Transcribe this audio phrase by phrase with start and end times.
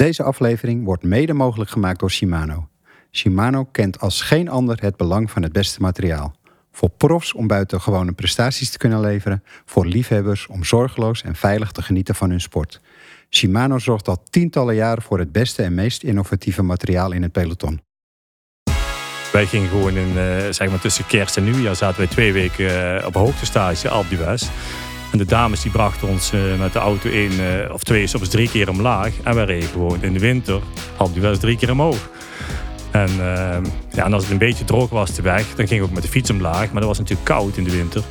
[0.00, 2.68] Deze aflevering wordt mede mogelijk gemaakt door Shimano.
[3.10, 6.34] Shimano kent als geen ander het belang van het beste materiaal.
[6.72, 11.82] Voor profs om buitengewone prestaties te kunnen leveren, voor liefhebbers om zorgeloos en veilig te
[11.82, 12.80] genieten van hun sport.
[13.30, 17.80] Shimano zorgt al tientallen jaren voor het beste en meest innovatieve materiaal in het peloton.
[19.32, 22.96] Wij gingen gewoon in, uh, zeg maar tussen kerst en nieuwjaar zaten wij twee weken
[22.98, 24.48] uh, op hoogtestage, Alpe d'Huez.
[25.12, 27.32] En de dames die brachten ons uh, met de auto één
[27.72, 29.12] of twee, soms drie keer omlaag.
[29.22, 30.60] En wij reden gewoon in de winter
[30.96, 32.08] Alpe d'Huez drie keer omhoog.
[32.90, 33.10] En,
[33.92, 36.02] ja, en als het een beetje droog was de weg, dan ging ik ook met
[36.02, 36.72] de fiets omlaag.
[36.72, 38.02] Maar dat was natuurlijk koud in de winter.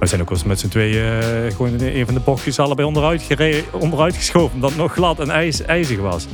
[0.00, 3.26] We zijn ook eens met z'n tweeën gewoon in een van de bochtjes allebei onderuit,
[3.72, 4.54] onderuit geschoven.
[4.54, 5.30] Omdat het nog glad en
[5.66, 6.26] ijzig was.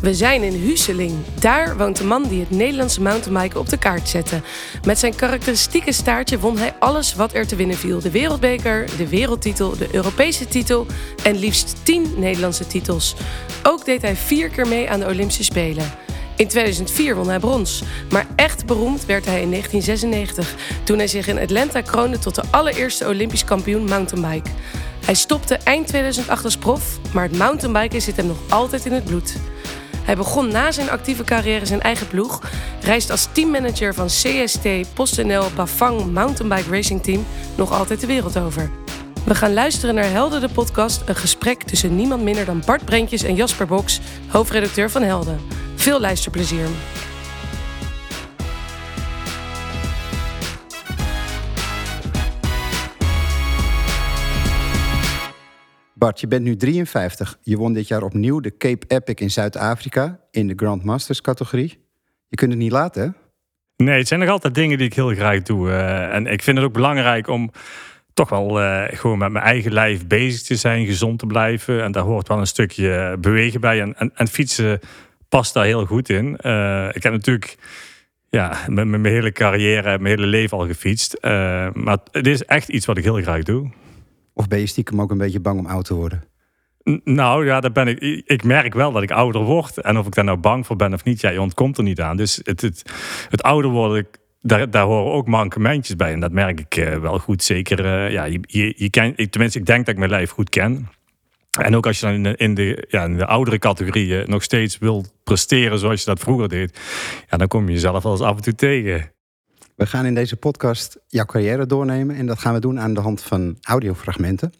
[0.00, 1.12] We zijn in Huseling.
[1.40, 4.40] Daar woont de man die het Nederlandse mountainbiken op de kaart zette.
[4.84, 8.00] Met zijn karakteristieke staartje won hij alles wat er te winnen viel.
[8.00, 10.86] De wereldbeker, de wereldtitel, de Europese titel
[11.22, 13.14] en liefst 10 Nederlandse titels.
[13.62, 15.90] Ook deed hij vier keer mee aan de Olympische Spelen.
[16.36, 21.28] In 2004 won hij brons, maar echt beroemd werd hij in 1996 toen hij zich
[21.28, 24.50] in Atlanta kroonde tot de allereerste Olympisch kampioen mountainbike.
[25.04, 29.04] Hij stopte eind 2008 als prof, maar het mountainbiken zit hem nog altijd in het
[29.04, 29.36] bloed.
[30.08, 32.42] Hij begon na zijn actieve carrière zijn eigen ploeg,
[32.80, 38.70] reist als teammanager van CST PostNL Bafang Mountainbike Racing Team nog altijd de wereld over.
[39.24, 43.22] We gaan luisteren naar Helden de podcast, een gesprek tussen niemand minder dan Bart Brentjes
[43.22, 45.40] en Jasper Boks, hoofdredacteur van Helden.
[45.74, 46.66] Veel luisterplezier.
[55.98, 57.38] Bart, je bent nu 53.
[57.42, 61.78] Je won dit jaar opnieuw de Cape Epic in Zuid-Afrika in de Grand Masters categorie.
[62.28, 63.08] Je kunt het niet laten, hè?
[63.84, 65.68] Nee, het zijn nog altijd dingen die ik heel graag doe.
[65.68, 67.50] Uh, en ik vind het ook belangrijk om
[68.14, 71.82] toch wel uh, gewoon met mijn eigen lijf bezig te zijn, gezond te blijven.
[71.82, 73.80] En daar hoort wel een stukje bewegen bij.
[73.80, 74.80] En, en, en fietsen
[75.28, 76.32] past daar heel goed in.
[76.92, 77.56] Ik heb natuurlijk
[78.28, 81.18] ja, met mijn hele carrière, mijn hele leven al gefietst.
[81.72, 83.70] maar het is echt iets wat ik heel graag doe.
[84.38, 86.24] Of ben je stiekem ook een beetje bang om oud te worden?
[87.04, 88.22] Nou ja, daar ben ik.
[88.26, 89.78] Ik merk wel dat ik ouder word.
[89.78, 92.00] En of ik daar nou bang voor ben of niet, ja, je ontkomt er niet
[92.00, 92.16] aan.
[92.16, 92.82] Dus het, het,
[93.28, 94.06] het ouder worden,
[94.40, 96.12] daar, daar horen ook mankementjes bij.
[96.12, 97.42] En dat merk ik uh, wel goed.
[97.42, 100.88] Zeker, uh, ja, je, je, ken, tenminste, ik denk dat ik mijn lijf goed ken.
[101.60, 104.42] En ook als je dan in de, in de, ja, in de oudere categorieën nog
[104.42, 106.80] steeds wil presteren zoals je dat vroeger deed,
[107.30, 109.10] ja, dan kom je jezelf wel eens af en toe tegen.
[109.78, 112.16] We gaan in deze podcast jouw carrière doornemen.
[112.16, 114.52] En dat gaan we doen aan de hand van audiofragmenten.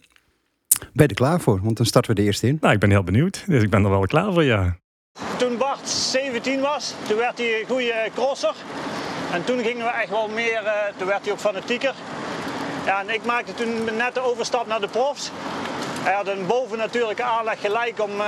[0.79, 1.59] Ben je er klaar voor?
[1.63, 2.57] Want dan starten we de eerste in.
[2.61, 3.43] Nou, ik ben heel benieuwd.
[3.47, 4.77] Dus ik ben er wel klaar voor, ja.
[5.37, 8.55] Toen Bart 17 was, toen werd hij een goede crosser.
[9.33, 11.93] En toen gingen we echt wel meer, uh, toen werd hij ook fanatieker.
[12.85, 15.31] Ja, en ik maakte toen net de overstap naar de profs.
[15.99, 18.25] Hij had een bovennatuurlijke aanleg gelijk om, uh,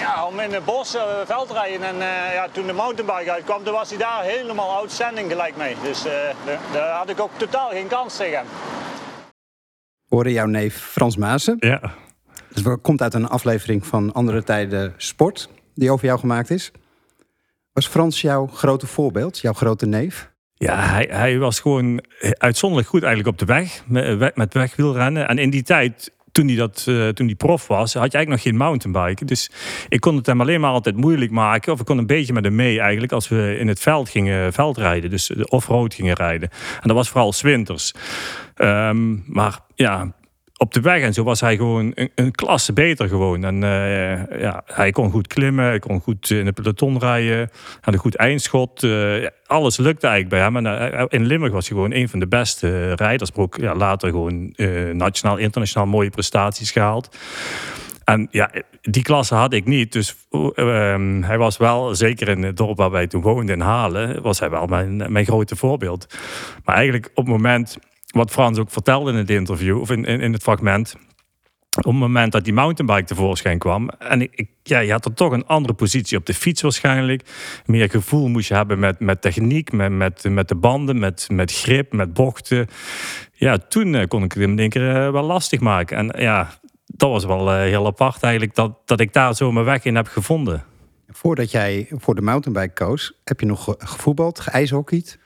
[0.00, 1.86] ja, om in het bos uh, veld rijden.
[1.86, 5.76] En uh, ja, toen de mountainbike uitkwam, toen was hij daar helemaal outstanding gelijk mee.
[5.82, 6.12] Dus uh,
[6.72, 8.44] daar had ik ook totaal geen kans tegen.
[10.08, 11.56] Hoorde jouw neef Frans Maassen?
[11.58, 11.80] Ja.
[12.48, 16.70] Dus komt uit een aflevering van Andere Tijden Sport, die over jou gemaakt is.
[17.72, 20.30] Was Frans jouw grote voorbeeld, jouw grote neef?
[20.54, 25.28] Ja, hij, hij was gewoon uitzonderlijk goed eigenlijk op de weg, met, met wegwielrennen.
[25.28, 28.28] En in die tijd toen hij, dat, uh, toen hij prof was, had je eigenlijk
[28.28, 29.24] nog geen mountainbike.
[29.24, 29.50] Dus
[29.88, 31.72] ik kon het hem alleen maar altijd moeilijk maken.
[31.72, 34.52] Of ik kon een beetje met hem mee eigenlijk als we in het veld gingen
[34.52, 35.10] veldrijden.
[35.10, 36.48] Dus de off-road gingen rijden.
[36.50, 37.94] En dat was vooral winters.
[38.56, 40.12] Um, maar ja,
[40.62, 43.44] op de weg en zo was hij gewoon een, een klasse beter gewoon.
[43.44, 47.50] En uh, ja, hij kon goed klimmen, hij kon goed in het peloton rijden,
[47.80, 48.82] had een goed eindschot.
[48.82, 50.66] Uh, alles lukte eigenlijk bij hem.
[50.66, 53.34] En uh, in Limburg was hij gewoon een van de beste rijders.
[53.34, 54.54] Ook ja, later gewoon
[54.92, 57.16] nationaal, internationaal mooie prestaties gehaald.
[58.04, 58.50] En ja,
[58.80, 59.92] die klasse had ik niet.
[59.92, 60.16] Dus
[60.54, 64.38] ehm, hij was wel, zeker in het dorp waar wij toen woonden in Halen, was
[64.38, 66.06] hij wel mijn, mijn grote voorbeeld.
[66.64, 67.78] Maar eigenlijk op het moment
[68.10, 70.96] wat Frans ook vertelde in het interview, of in, in, in het fragment.
[71.76, 73.88] Op het moment dat die mountainbike tevoorschijn kwam.
[73.88, 77.22] En ik, ja, je had er toch een andere positie op de fiets waarschijnlijk.
[77.66, 81.52] Meer gevoel moest je hebben met, met techniek, met, met, met de banden, met, met
[81.52, 82.66] grip, met bochten.
[83.32, 85.96] Ja, toen uh, kon ik het in één keer uh, wel lastig maken.
[85.96, 86.50] En ja,
[86.86, 89.96] dat was wel uh, heel apart eigenlijk dat, dat ik daar zo mijn weg in
[89.96, 90.64] heb gevonden.
[91.08, 95.18] Voordat jij voor de mountainbike koos, heb je nog gevoetbald, geijshockeyd?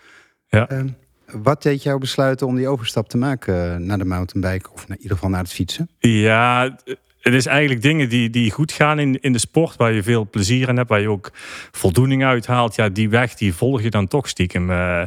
[0.49, 0.69] Ja.
[0.69, 0.89] Ehm,
[1.27, 4.97] wat deed jou besluiten om die overstap te maken eh, naar de mountainbike of in
[4.97, 5.89] ieder geval naar het fietsen?
[5.99, 6.77] Ja,
[7.21, 10.29] het is eigenlijk dingen die, die goed gaan in, in de sport, waar je veel
[10.31, 11.31] plezier in hebt, waar je ook
[11.71, 12.75] voldoening uithaalt.
[12.75, 14.71] Ja, die weg die volg je dan toch stiekem.
[14.71, 15.03] Uh,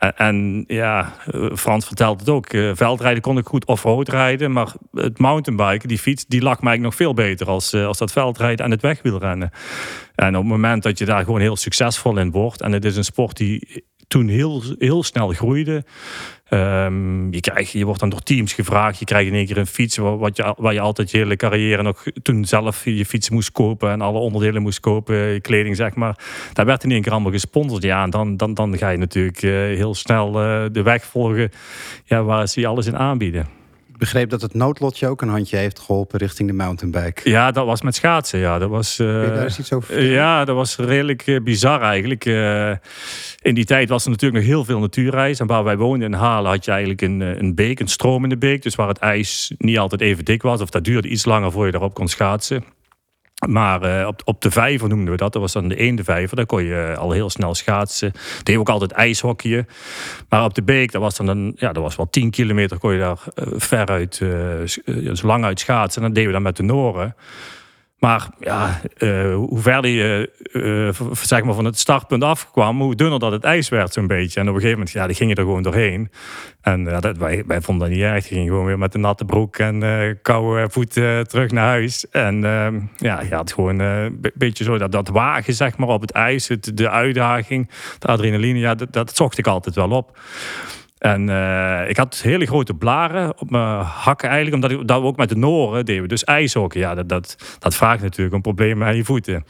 [0.00, 2.46] En, en ja, eh, Frans vertelt het ook.
[2.46, 4.52] eh, veldrijden kon ik goed off-road rijden.
[4.52, 8.12] Maar het mountainbiken, die fiets, die lag mij nog veel beter als, eh, als dat
[8.12, 9.50] veldrijden en het wegwielrennen.
[10.14, 12.60] En op het moment dat je daar gewoon heel succesvol in wordt.
[12.60, 15.84] En het is een sport die toen heel, heel snel groeide.
[16.48, 18.98] Ehm, je, krijgt, je wordt dan door teams gevraagd.
[18.98, 21.82] Je krijgt in één keer een fiets wat je, waar je altijd je hele carrière
[21.82, 25.94] nog toen zelf je fiets moest kopen en alle onderdelen moest kopen, je kleding zeg
[25.94, 26.18] maar.
[26.52, 27.82] Daar werd in één keer allemaal gesponsord.
[27.82, 31.50] Ja, en dan, dan, dan ga je natuurlijk eh, heel snel eh, de weg volgen
[32.04, 33.59] ja, waar ze je alles in aanbieden.
[34.00, 37.30] Ik begreep dat het noodlotje ook een handje heeft geholpen richting de mountainbike.
[37.30, 38.38] Ja, dat was met schaatsen.
[38.38, 38.96] Ja, dat was.
[38.96, 40.02] je daar iets over?
[40.02, 42.24] Ja, dat was redelijk eh, bizar eigenlijk.
[42.24, 42.70] Eh,
[43.40, 45.40] in die tijd was er natuurlijk nog heel veel natuurreis.
[45.40, 48.28] En waar wij woonden in Halen had je eigenlijk een, een beek, een stroom in
[48.28, 48.62] de beek.
[48.62, 50.60] Dus waar het ijs niet altijd even dik was.
[50.60, 52.64] Of dat duurde iets langer voor je daarop kon schaatsen.
[53.48, 55.32] Maar eh, op, op de vijver noemden we dat.
[55.32, 56.36] Dat was dan de eende vijver.
[56.36, 58.12] Daar kon je eh, al heel snel schaatsen.
[58.42, 59.68] Deed ook altijd ijshockeyen.
[60.28, 62.78] Maar op de beek, dat was dan een, ja, dat was wel 10 kilometer.
[62.78, 64.14] Kon je daar eh, veruit,
[64.64, 66.02] s- eh, zo lang uit schaatsen.
[66.02, 67.14] En dat deden we dan met de Noren.
[68.00, 73.18] Maar ja, eh, hoe verder je eh, zeg maar van het startpunt afkwam, hoe dunner
[73.18, 74.40] dat het ijs werd zo'n beetje.
[74.40, 76.10] En op een gegeven moment, ja, die gingen er gewoon doorheen.
[76.60, 78.22] En dat, wij, wij vonden dat niet erg.
[78.22, 82.08] Die gingen gewoon weer met een natte broek en eh koude voeten terug naar huis.
[82.10, 85.88] En ehm, ja, je had gewoon een be- beetje zo dat, dat wagen, zeg maar,
[85.88, 86.48] op het ijs.
[86.48, 90.18] Het, de uitdaging, de adrenaline, ja, dat, dat zocht ik altijd wel op.
[91.00, 94.62] En eh, ik had hele grote blaren op mijn hakken eigenlijk.
[94.62, 96.08] Omdat ik, dat ook met de Noren deden.
[96.08, 99.44] Dus ijshokken, ja, dat, dat, dat vraagt natuurlijk een probleem aan je voeten.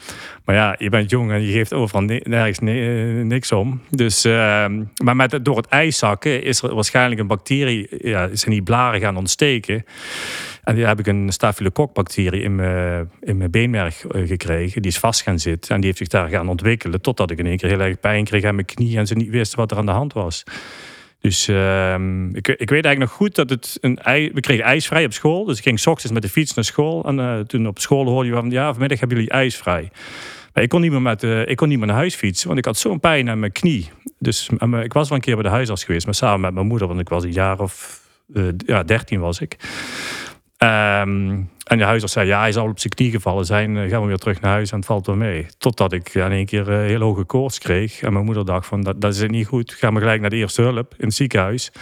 [0.45, 3.81] Maar ja, je bent jong en je geeft overal nergens eh, niks om.
[3.91, 4.67] Dus, eh,
[5.03, 7.89] maar met, door het ijszakken is er waarschijnlijk een bacterie...
[7.91, 9.85] Ja, zijn die blaren gaan ontsteken.
[10.65, 14.83] En die heb ik een staphylococcus-bacterie in mijn, in mijn beenmerg eh, gekregen.
[14.83, 17.01] Die is vast gaan zitten en die heeft zich daar gaan ontwikkelen.
[17.01, 18.97] Totdat ik in één keer heel erg pijn kreeg aan mijn knie...
[18.97, 20.45] en ze niet wisten wat er aan de hand was.
[21.21, 25.05] Dus ehm, ik, ik weet eigenlijk nog goed dat het een ij, we kregen ijsvrij
[25.05, 25.45] op school.
[25.45, 27.05] Dus ik ging 's ochtends met de fiets naar school.
[27.05, 29.91] En eh, toen op school hoorde je van ja, vanmiddag hebben jullie ijsvrij.
[30.55, 32.59] Maar ik kon niet meer, met, eh, ik kon niet meer naar huis fietsen, want
[32.59, 33.91] ik had zo'n pijn aan mijn knie.
[34.19, 36.67] Dus eh, ik was wel een keer bij de huisarts geweest, maar samen met mijn
[36.67, 38.01] moeder, want ik was een jaar of
[38.67, 39.57] ja, 13 was ik.
[40.57, 41.41] Ehm,
[41.71, 43.77] en de huisarts zei, ja, hij zal op knie gevallen zijn.
[43.77, 45.47] Eh, gaan we weer terug naar huis en het valt wel mee.
[45.59, 48.03] Totdat ik in één keer eh, heel hoge koorts kreeg.
[48.03, 49.73] En mijn moeder dacht van, dat, dat is niet goed.
[49.73, 51.73] Ga maar gelijk naar de eerste hulp in het ziekenhuis.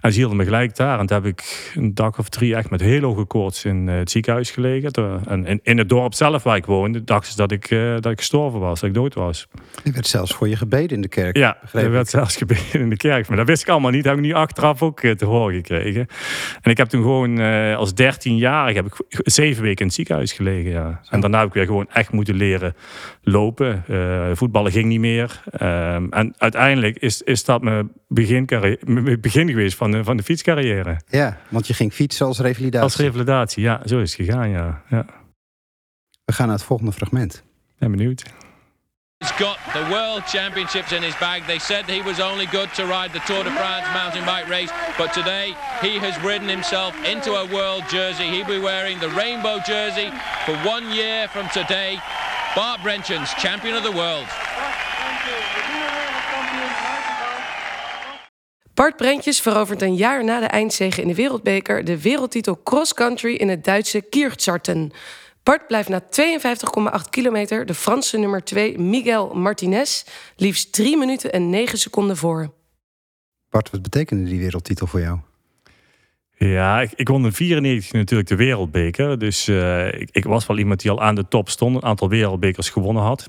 [0.00, 0.98] En ze hielden me gelijk daar.
[0.98, 3.96] En toen heb ik een dag of drie echt met heel hoge koorts in eh,
[3.96, 4.92] het ziekenhuis gelegen.
[5.26, 7.68] En in, in het dorp zelf waar ik woonde, dachten ze dat ik,
[8.00, 9.48] dat ik gestorven was, dat ik dood was.
[9.84, 11.36] Er werd zelfs voor je gebeden in de kerk.
[11.36, 13.28] Ja, er werd zelfs gebeden in de kerk.
[13.28, 14.04] Maar dat wist ik allemaal niet.
[14.04, 16.06] Dat heb ik nu achteraf ook te horen gekregen.
[16.60, 17.38] En ik heb toen gewoon
[17.76, 20.70] als 13-jarig heb ik zeven weken in het ziekenhuis gelegen.
[20.70, 21.00] Ja.
[21.08, 22.74] En daarna heb ik weer gewoon echt moeten leren
[23.22, 23.84] lopen.
[23.88, 25.42] Eh, voetballen ging niet meer.
[25.50, 28.48] Ehm, en uiteindelijk is, is dat mijn begin,
[28.84, 31.00] mijn begin geweest van de, van de fietscarrière.
[31.08, 32.82] Ja, want je ging fietsen als revalidatie.
[32.82, 33.80] Als revalidatie, ja.
[33.84, 34.82] Zo is het gegaan, ja.
[34.88, 35.06] ja.
[36.24, 37.44] We gaan naar het volgende fragment.
[37.78, 38.22] Ben benieuwd.
[39.20, 41.46] He's got the World Championships in his bag.
[41.46, 44.70] They said he was only good to ride the Tour de France mountain bike race,
[44.96, 48.24] but today he has ridden himself into a world jersey.
[48.30, 50.10] He'll be wearing the rainbow jersey
[50.46, 51.98] for one year from today.
[52.56, 54.26] Bart Brenchens, champion of the world.
[58.74, 63.34] Bart Brentjes verovert een jaar na de eindzege in de Wereldbeker de wereldtitel cross country
[63.34, 64.92] in het Duitse Kirchzarten.
[65.42, 70.04] Bart blijft na 52,8 kilometer de Franse nummer 2 Miguel Martinez
[70.36, 72.52] liefst 3 minuten en 9 seconden voor.
[73.48, 75.18] Bart, wat betekende die wereldtitel voor jou?
[76.36, 79.18] Ja, ik, ik won in 94 natuurlijk de wereldbeker.
[79.18, 81.76] Dus eh, ik, ik was wel iemand die al aan de top stond.
[81.76, 83.26] Een aantal wereldbekers gewonnen had.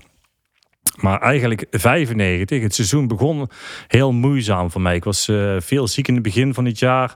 [0.96, 3.50] Maar eigenlijk 95, het seizoen begon
[3.88, 4.96] heel moeizaam voor mij.
[4.96, 7.16] Ik was eh, veel ziek in het begin van het jaar.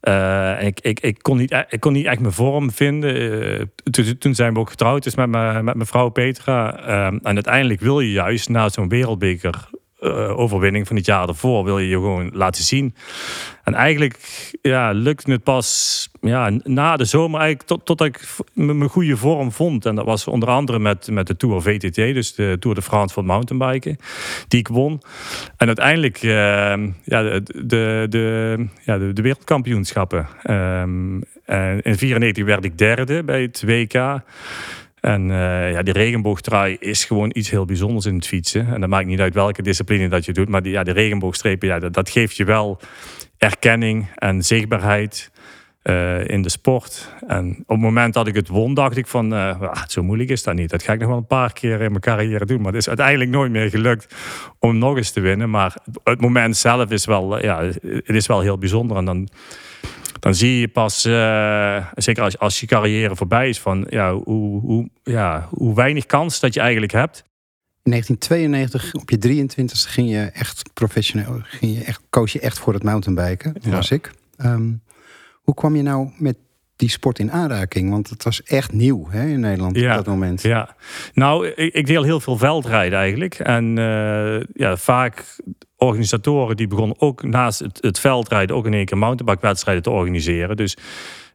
[0.00, 3.14] Eh, ik, ik, ik, kon niet, e- ik kon niet echt mijn vorm vinden.
[3.58, 6.78] Eh, toen, toen zijn we ook getrouwd dus met, mijn, met mijn vrouw Petra.
[6.86, 9.68] Eh, en uiteindelijk wil je juist na zo'n wereldbeker
[10.00, 11.64] eh, overwinning van het jaar ervoor...
[11.64, 12.94] wil je je gewoon laten zien.
[13.64, 14.18] En eigenlijk
[14.62, 19.52] ja, lukte het pas ja, na de zomer eigenlijk tot, totdat ik mijn goede vorm
[19.52, 19.86] vond.
[19.86, 23.14] En dat was onder andere met, met de Tour VTT, dus de Tour de France
[23.14, 23.96] van mountainbiken,
[24.48, 25.02] die ik won.
[25.56, 26.30] En uiteindelijk eh,
[27.04, 30.28] ja, de, de, ja, de, wereldkampioenschappen.
[30.42, 31.14] Ehm,
[31.82, 34.22] in 94 werd ik derde bij het WK.
[35.00, 38.74] En eh, ja, die regenboogtrui is gewoon iets heel bijzonders in het fietsen.
[38.74, 40.48] En dat maakt niet uit welke discipline dat je doet.
[40.48, 42.80] Maar die, ja, de regenboogstrepen, ja, dat, geeft je wel
[43.38, 45.30] erkenning en zichtbaarheid.
[45.82, 47.14] eh, in de sport.
[47.26, 50.42] En op het moment dat ik het won, dacht ik van, uh, zo moeilijk is
[50.42, 50.70] dat niet.
[50.70, 52.60] Dat ga ik nog wel een paar keer in mijn carrière doen.
[52.60, 54.14] Maar het is uiteindelijk nooit meer gelukt
[54.58, 55.50] om nog eens te winnen.
[55.50, 58.96] Maar het moment zelf is wel, ja, het is wel heel bijzonder.
[58.96, 59.28] En dan,
[60.20, 64.60] dan zie je pas, uh, zeker als, als je carrière voorbij is, van ja, hoe,
[64.60, 67.24] hoe, ja, hoe weinig kans dat je eigenlijk hebt.
[67.82, 72.58] In 1992, op je 23 ging je echt professioneel, ging je echt, koos je echt
[72.58, 74.12] voor het mountainbiken, dat was ik.
[74.38, 74.82] Um,
[75.50, 76.36] hoe kwam je nou met
[76.76, 77.90] die sport in aanraking?
[77.90, 80.42] Want het was echt nieuw hè, in Nederland ja, op dat moment.
[80.42, 80.76] Ja,
[81.14, 83.34] nou, ik, ik deel heel veel veldrijden eigenlijk.
[83.34, 85.36] En uh, ja, vaak
[85.80, 90.56] organisatoren die begonnen ook naast het, het veldrijden ook in één keer mountainbikewedstrijden te organiseren.
[90.56, 90.76] Dus,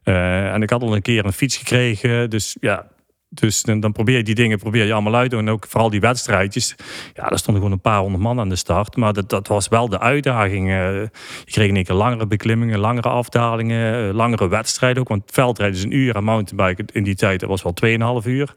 [0.04, 2.30] uh, en ik had al een keer een fiets gekregen.
[2.30, 2.86] Dus ja,
[3.28, 5.32] dus dan, dan, probeer je die dingen probeer je allemaal uit.
[5.32, 6.74] En ook vooral die wedstrijdjes.
[7.14, 8.96] Ja, daar stonden gewoon een paar honderd man aan de start.
[8.96, 10.68] Maar dat, dat was wel de uitdaging.
[10.68, 11.10] Uh, je
[11.44, 15.08] kreeg in één keer langere beklimmingen, langere afdalingen, uh, langere wedstrijden ook.
[15.08, 17.74] Want veldrijden is een uur en mountainbiken in die tijd was wel
[18.22, 18.54] 2,5 uur.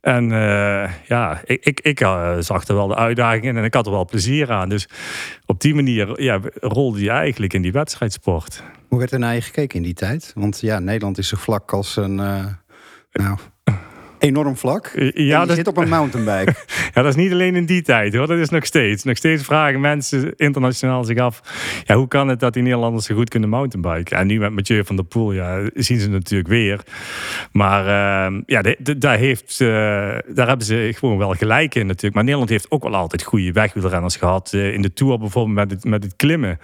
[0.00, 1.98] En uh, ja, ik, ik, ik
[2.38, 4.68] zag er wel de uitdaging in en ik had er wel plezier aan.
[4.68, 4.88] Dus
[5.46, 8.62] op die manier ja, rolde je eigenlijk in die wedstrijdsport.
[8.88, 10.32] Hoe werd er naar je gekeken in die tijd?
[10.34, 12.14] Want ja, Nederland is zo vlak als een...
[13.12, 13.38] nou,
[14.26, 14.92] enorm vlak.
[14.94, 16.54] Ja, je dat zit op een mountainbike.
[16.94, 18.26] ja, dat is niet alleen in die tijd hoor.
[18.26, 19.04] Dat is nog steeds.
[19.04, 21.40] Nog steeds vragen mensen internationaal zich af.
[21.84, 24.18] Ja, hoe kan het dat die Nederlanders zo goed kunnen mountainbiken?
[24.18, 26.80] En nu met Mathieu van der Poel, ja, zien ze natuurlijk weer.
[27.52, 27.84] Maar
[28.32, 28.62] uh, ja,
[28.96, 29.68] daar, heeft, uh,
[30.26, 32.14] daar hebben ze gewoon wel gelijk in natuurlijk.
[32.14, 34.52] Maar Nederland heeft ook wel altijd goede wegwielrenners gehad.
[34.54, 36.58] Uh, in de Tour bijvoorbeeld met het, met het klimmen.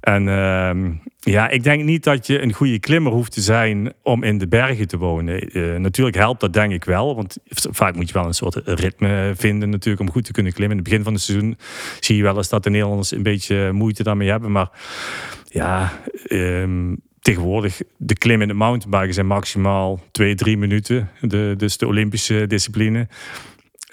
[0.00, 0.90] En ehm,
[1.30, 4.48] ja, ik denk niet dat je een goede klimmer hoeft te zijn om in de
[4.48, 5.56] bergen te wonen.
[5.58, 7.14] Uh, natuurlijk helpt dat denk ik wel.
[7.14, 10.76] Want vaak moet je wel een soort ritme vinden natuurlijk om goed te kunnen klimmen.
[10.76, 11.58] In het begin van het seizoen
[12.00, 14.52] zie je wel eens dat de Nederlanders een beetje moeite daarmee hebben.
[14.52, 14.70] Maar
[15.44, 21.10] ja, um, tegenwoordig de klim in de mountainbiken zijn maximaal twee, drie minuten.
[21.20, 23.08] De, dus de Olympische discipline.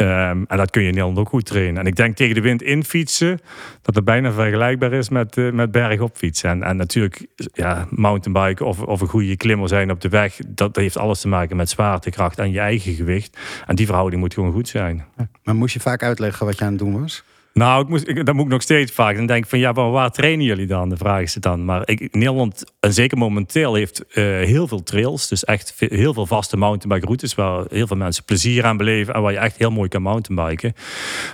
[0.02, 1.78] Um, en dat kun je in Nederland ook goed trainen.
[1.78, 3.40] En ik denk tegen de wind in fietsen,
[3.82, 6.50] dat het bijna vergelijkbaar is met, uh, met bergop fietsen.
[6.50, 10.76] En, en natuurlijk, ja, mountainbiken of, of een goede klimmer zijn op de weg, dat,
[10.76, 13.38] heeft alles te maken met zwaartekracht en je eigen gewicht.
[13.66, 15.06] En die verhouding moet gewoon goed zijn.
[15.44, 17.24] Maar moest je vaak uitleggen wat je aan het doen was?
[17.60, 19.16] Nou, ik dat moet ik nog steeds vaak.
[19.16, 20.90] Dan denk ik van, ja, waar trainen jullie dan?
[20.90, 21.66] De vraag is het dan.
[21.66, 21.82] Maar
[22.12, 25.28] Nederland, en zeker momenteel, heeft uh, heel veel trails.
[25.28, 29.14] Dus echt heel veel vaste mountainbike routes waar heel veel mensen plezier aan beleven.
[29.14, 30.74] En waar je echt heel mooi kan mountainbiken.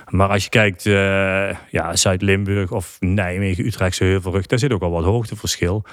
[0.08, 0.94] Maar als je kijkt, uh,
[1.70, 5.84] ja, Zuid-Limburg of Nijmegen, Utrechtse Heuvelrug, daar zit ook al wat hoogteverschil.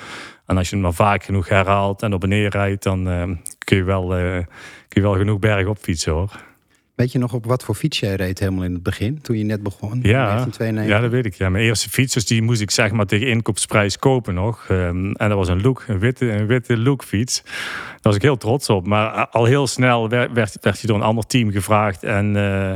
[0.45, 3.23] En als je het maar vaak genoeg herhaalt en op en neer rijdt, dan uh,
[3.63, 4.45] kun, je wel, kun
[4.87, 6.47] je wel genoeg bergen op fietsen hoor.
[6.99, 9.43] Weet je nog op wat voor fiets jij reed helemaal in het begin, toen je
[9.43, 9.99] net begon?
[10.01, 10.45] Ja,
[10.85, 11.33] ja dat weet ik.
[11.33, 11.49] Ja.
[11.49, 14.67] Mijn eerste fietsers die moest ik zeg maar tegen inkoopsprijs kopen nog.
[14.69, 17.41] Um, en dat was een look, een witte, een witte look fiets.
[17.43, 18.87] Daar was ik heel trots op.
[18.87, 22.03] Maar al heel snel werd, werd, werd je door een ander team gevraagd.
[22.03, 22.73] En uh,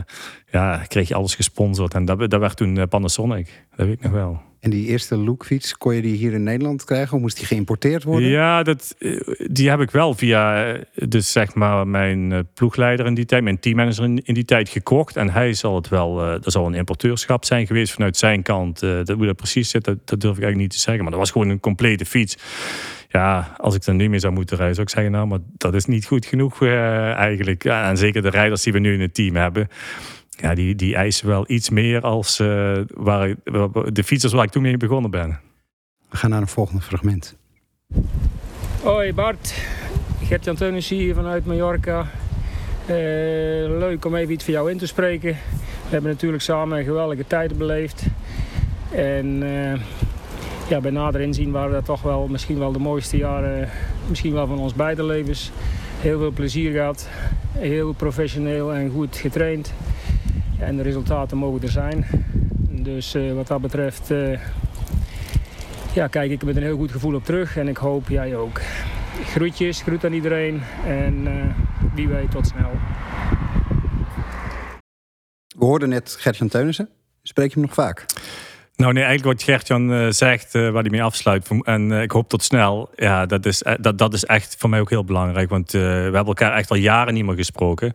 [0.52, 1.94] ja, kreeg je alles gesponsord.
[1.94, 3.66] En dat, dat werd toen eh, Panasonic.
[3.76, 4.42] Dat weet ik nog wel.
[4.64, 7.16] En die eerste lookfiets, kon je die hier in Nederland krijgen?
[7.16, 8.30] Of moest die geïmporteerd worden?
[8.30, 13.26] Ja, dat, eh, die heb ik wel via dus zeg maar mijn ploegleider in die
[13.26, 15.16] tijd, mijn teammanager in, die tijd gekocht.
[15.16, 18.80] En hij zal het wel, er zal een importeurschap zijn geweest vanuit zijn kant.
[18.80, 21.04] Dat, hoe dat precies zit, dat, dat, durf ik eigenlijk niet te zeggen.
[21.04, 22.38] Maar dat was gewoon een complete fiets.
[23.10, 25.74] Ja, als ik er nu mee zou moeten rijden, zou ik zeggen, nou, maar dat
[25.74, 27.64] is niet goed genoeg eigenlijk.
[27.64, 29.68] Ja, en zeker de rijders die we nu in het team hebben
[30.38, 33.36] ja, die, die eisen wel iets meer als uh, waar,
[33.92, 35.40] de fietsers waar ik toen mee begonnen ben.
[36.10, 37.36] We gaan naar een volgende fragment.
[38.84, 39.54] Hoi Bart,
[40.24, 42.08] Gert-Jan Teunis hier vanuit Mallorca.
[42.86, 42.96] Uh,
[43.78, 45.32] leuk om even iets voor jou in te spreken.
[45.84, 48.04] We hebben natuurlijk samen een geweldige tijd beleefd.
[48.92, 49.74] En uh,
[50.70, 53.70] ja, bij nader inzien waren dat toch wel misschien wel de mooiste jaren
[54.08, 55.52] misschien wel van ons beide levens.
[56.00, 57.10] Heel veel plezier gehad,
[57.52, 59.74] heel professioneel en goed getraind
[60.66, 62.06] en de resultaten mogen er zijn.
[62.70, 64.40] Dus uh, wat dat betreft uh,
[65.94, 68.62] ja, kijk ik met een heel goed gevoel op terug en ik hoop jij ook.
[69.26, 71.32] Groetjes, groet aan iedereen en uh,
[71.96, 72.72] wie weet tot snel.
[75.58, 76.90] We hoorden net Gertjan Teunissen.
[77.22, 78.06] Spreek je hem nog vaak?
[78.84, 81.50] Nou nee, eigenlijk wat Gertjan uh, zegt, uh, waar hij mee afsluit.
[81.62, 82.90] En uh, ik hoop tot snel.
[82.96, 85.50] Ja, dat is, dat, dat is echt voor mij ook heel belangrijk.
[85.50, 87.94] Want we hebben elkaar echt al jaren niet meer gesproken.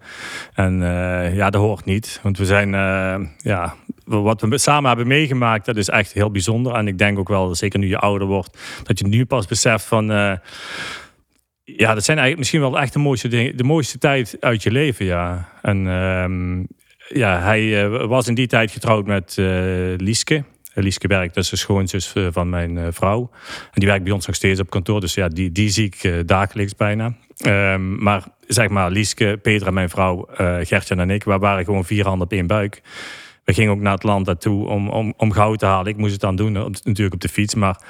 [0.55, 0.81] En
[1.35, 2.21] ja, dat hoort niet.
[2.23, 2.71] Want we zijn,
[3.39, 6.75] ja, wat we samen hebben meegemaakt, dat is echt heel bijzonder.
[6.75, 9.85] En ik denk ook wel, zeker nu je ouder wordt, dat je nu pas beseft
[9.85, 10.07] van
[11.65, 14.71] ja, dat zijn eigenlijk misschien wel echt de mooiste dingen, de mooiste tijd uit je
[14.71, 15.49] leven, ja.
[15.63, 16.65] En ehm,
[17.19, 19.35] ja, hij was in die tijd getrouwd met
[19.97, 20.45] Lieske.
[20.83, 23.31] Lieske werkt, dat is de schoonzus van mijn vrouw.
[23.65, 25.01] En die werkt bij ons nog steeds op kantoor.
[25.01, 27.15] Dus ja, die, die zie ik dagelijks bijna.
[27.37, 30.29] Ehm, maar zeg maar, Lieske, Petra, mijn vrouw,
[30.63, 32.83] Gertjan en ik, we waren gewoon vier handen op één buik.
[33.45, 35.93] We gingen ook naar het land naartoe om, om, om goud te halen.
[35.93, 37.55] Ik moest het dan doen, natuurlijk op de fiets.
[37.55, 37.81] Maar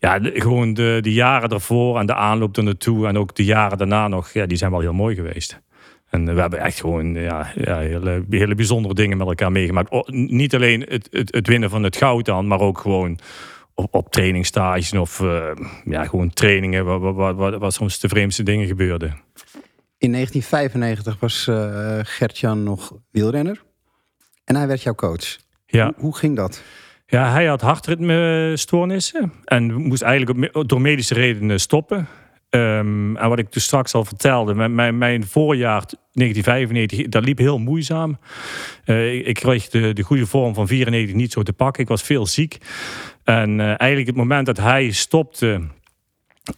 [0.00, 3.78] ja, gewoon de, de jaren ervoor en de aanloop er naartoe en ook de jaren
[3.78, 5.60] daarna nog, ja, die zijn wel heel mooi geweest.
[6.10, 10.10] En we hebben echt gewoon ja, ja, hele, hele bijzondere dingen met elkaar meegemaakt.
[10.12, 13.18] niet alleen het, het, het, winnen van het goud dan, maar ook gewoon
[13.74, 15.50] op, op trainingstages of uh,
[15.84, 19.08] ja, gewoon trainingen waar, waar, waar, waar, soms de vreemdste dingen gebeurden.
[19.98, 23.62] In 1995 was uh, Gertjan nog wielrenner
[24.44, 25.36] en hij werd jouw coach.
[25.66, 25.84] Ja.
[25.84, 26.62] Hoe, hoe ging dat?
[27.06, 32.08] Ja, hij had hartritmestoornissen en moest eigenlijk door medische redenen stoppen.
[32.50, 37.58] Um, en wat ik dus straks al vertelde, mijn, mijn, voorjaar 1995, dat liep heel
[37.58, 38.18] moeizaam.
[38.86, 41.82] Uh, ik kreeg de, de goede vorm van 94 niet zo te pakken.
[41.82, 42.58] Ik was veel ziek.
[43.24, 45.60] En uh, eigenlijk het moment dat hij stopte,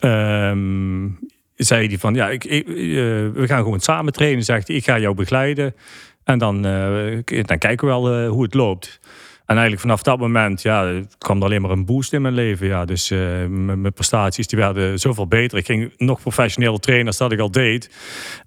[0.01, 1.19] um,
[1.57, 2.63] zei hij van, ja, ik, uh,
[3.33, 4.45] we gaan gewoon samen trainen.
[4.45, 5.75] Zegt ik ga jou begeleiden.
[6.25, 9.01] En dan, dan kijken we wel hoe het loopt.
[9.53, 12.67] En eigenlijk vanaf dat moment ja, kwam er alleen maar een boost in mijn leven.
[12.67, 12.85] Ja.
[12.85, 15.59] Dus uh, mijn prestaties die werden zoveel beter.
[15.59, 17.91] Ik ging nog professioneel trainen als dat ik al deed.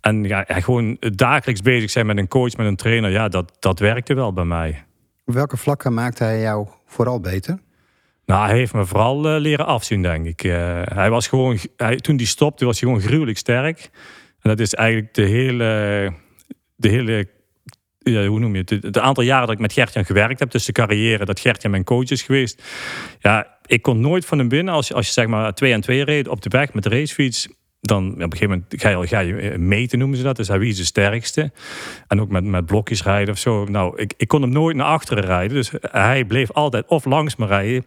[0.01, 3.79] En ja, gewoon dagelijks bezig zijn met een coach, met een trainer, ja, dat, dat
[3.79, 4.85] werkte wel bij mij.
[5.25, 7.59] Op welke vlakken maakte hij jou vooral beter?
[8.25, 10.43] Nou, hij heeft me vooral uh, leren afzien, denk ik.
[10.43, 13.89] Uh, hij was gewoon, hij, toen hij stopte, was hij gewoon gruwelijk sterk.
[14.41, 16.13] En dat is eigenlijk de hele,
[16.75, 17.27] de hele
[18.11, 18.69] ja, hoe noem je het?
[18.69, 21.83] Het aantal jaren dat ik met Gertjan gewerkt heb, dus de carrière dat Gertjan mijn
[21.83, 22.63] coach is geweest.
[23.19, 26.03] Ja, ik kon nooit van hem binnen als, als je zeg maar twee en twee
[26.03, 27.47] reed op de weg met de racefiets.
[27.81, 30.35] Dan op een gegeven moment ga je, ga je eh, meten, noemen ze dat.
[30.35, 31.51] Dus hij wie is de sterkste.
[32.07, 33.65] En ook met, met blokjes rijden of zo.
[33.65, 35.55] Nou, ik, ik kon hem nooit naar achteren rijden.
[35.55, 37.85] Dus hij bleef altijd of langs me rijden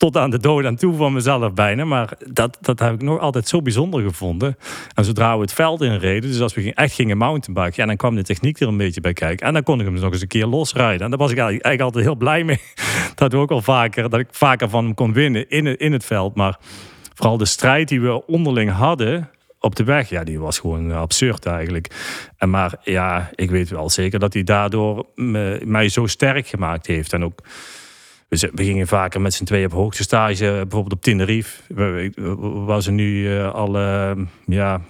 [0.00, 1.84] tot aan de dood aan toe van mezelf bijna.
[1.84, 4.56] Maar dat, dat heb ik nog altijd zo bijzonder gevonden.
[4.94, 8.14] En zodra we het veld inreden, dus als we echt gingen mountainbiken, ja, dan kwam
[8.14, 9.46] de techniek er een beetje bij kijken.
[9.46, 11.00] En dan kon ik hem dus nog eens een keer losrijden.
[11.00, 12.60] En daar was ik eigenlijk, altijd heel blij mee.
[13.14, 15.92] Dat we ook al vaker, dat ik vaker van hem kon winnen in het, in
[15.92, 16.34] het veld.
[16.34, 16.58] Maar
[17.14, 21.46] vooral de strijd die we onderling hadden, op de weg, ja, die was gewoon absurd
[21.46, 21.90] eigenlijk.
[22.36, 25.06] En maar ja, ik weet wel zeker dat hij daardoor
[25.64, 27.12] mij zo sterk gemaakt heeft.
[27.12, 27.42] En ook
[28.30, 31.74] we, we gingen vaker met z'n tweeën op hoogtestage, bijvoorbeeld op Tenerife.
[32.64, 34.16] Waar ze nu uh, alle
[34.46, 34.80] ja,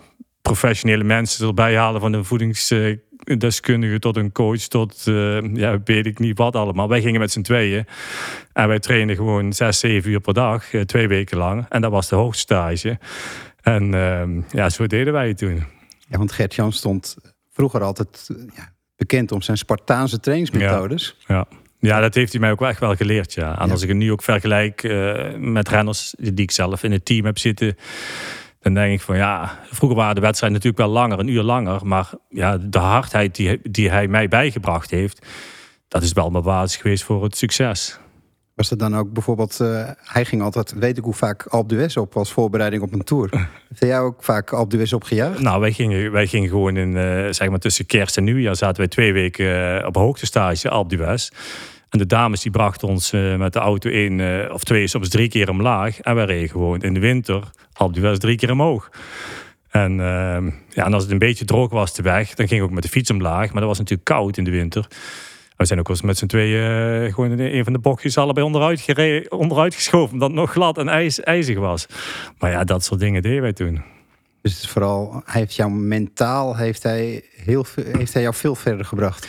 [0.43, 6.19] professionele mensen erbij halen van een voedingsdeskundige tot een coach, tot uh, ja, weet ik
[6.19, 6.89] niet wat allemaal.
[6.89, 7.87] Wij gingen met z'n tweeën
[8.53, 11.67] en wij trainden gewoon zes, zeven uur per dag, twee weken lang.
[11.69, 12.99] En dat was de hoogtestage.
[13.61, 15.65] En uh, ja, zo deden wij het toen.
[16.09, 17.17] Ja, want Gert-Jan stond
[17.51, 21.17] vroeger altijd ja, bekend om zijn Spartaanse trainingsmethodes.
[21.27, 21.35] ja.
[21.35, 21.59] ja.
[21.81, 23.35] Ja, dat heeft hij mij ook echt wel geleerd.
[23.35, 23.61] Ja.
[23.61, 27.05] En als ik het nu ook vergelijk uh, met renners die ik zelf in het
[27.05, 27.77] team heb zitten.
[28.61, 31.87] Dan denk ik van ja, vroeger waren de wedstrijden natuurlijk wel langer, een uur langer.
[31.87, 35.27] Maar ja, de hardheid die, die hij mij bijgebracht heeft,
[35.89, 37.99] dat is wel mijn basis geweest voor het succes.
[38.61, 41.97] Was er dan ook bijvoorbeeld, uh, hij ging altijd, weet ik hoe vaak Alp d'Huez
[41.97, 43.31] op als voorbereiding op een tour.
[43.69, 45.41] Heeft jij ook vaak Alp d'Huez opgejaagd?
[45.41, 48.77] Nou, wij gingen, wij gingen gewoon in, uh, zeg maar tussen kerst en nieuwjaar zaten
[48.77, 51.31] wij twee weken uh, op hoogtestage Alp d'Huez.
[51.89, 55.51] En de dames die brachten ons met de auto één of twee, soms drie keer
[55.51, 56.01] omlaag.
[56.01, 58.91] En wij reden gewoon in de winter Alp d'Huez drie keer omhoog.
[59.71, 59.95] En,
[60.69, 62.83] ja, en als het een beetje droog was de weg, dan ging ik ook met
[62.83, 63.53] de fiets omlaag.
[63.53, 64.89] Maar dat was natuurlijk koud in de winter.
[65.61, 68.47] We zijn ook eens met z'n tweeën uh, gewoon in een van de bochtjes allebei
[68.47, 70.13] onderuit, gereden, onderuit geschoven.
[70.13, 71.87] Omdat het nog glad en ijs, ijzig was.
[72.39, 73.83] Maar ja, dat soort dingen deden wij toen.
[74.43, 79.29] Dus vooral, hij heeft jou mentaal, heeft hij, heel, heeft hij jou veel verder gebracht?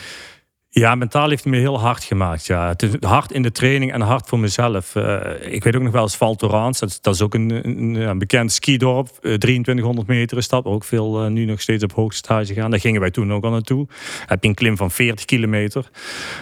[0.74, 2.46] Ja, mentaal heeft hij me heel hard gemaakt.
[2.46, 2.68] Ja.
[2.68, 4.94] Het is hard in de training en hard voor mezelf.
[4.94, 6.78] Uh, ik weet ook nog wel eens Val Thorens.
[6.78, 9.08] Dat, dat, is ook een, een, een bekend skidorp.
[9.08, 10.64] Uh, 2300 meter is dat.
[10.64, 12.70] Ook veel uh, nu nog steeds op hoogte gaan.
[12.70, 13.86] Daar gingen wij toen ook al naartoe.
[14.26, 15.90] heb je een klim van 40 kilometer.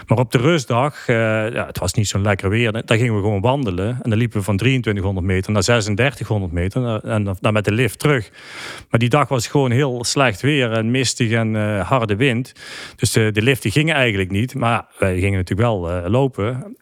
[0.07, 1.16] Maar op de rustdag, eh,
[1.53, 2.73] ja, het was niet zo lekker weer.
[2.73, 3.99] Daar gingen we gewoon wandelen.
[4.03, 7.05] En dan liepen we van 2300 meter naar 3600 meter.
[7.05, 8.31] En dan met de lift terug.
[8.90, 10.73] Maar die dag was gewoon heel slecht weer.
[10.73, 12.53] En mistig en harde wind.
[12.97, 14.54] Dus de, de lift die gingen eigenlijk niet.
[14.54, 16.76] Maar wij gingen natuurlijk wel uh, lopen.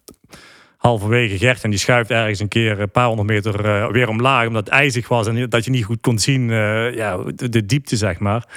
[0.76, 4.46] Halverwege Gert en die schuift ergens een keer een paar honderd meter uh, weer omlaag.
[4.46, 7.96] Omdat het ijzig was en dat je niet goed kon zien uh, ja, de, diepte,
[7.96, 8.48] zeg maar.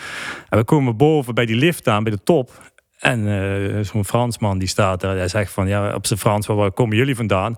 [0.50, 2.72] En we komen boven bij die lift aan, bij de top.
[3.00, 5.18] En zo'n Fransman die staat daar.
[5.18, 7.56] Hij zegt van, ja, op zijn Frans, waar komen jullie vandaan?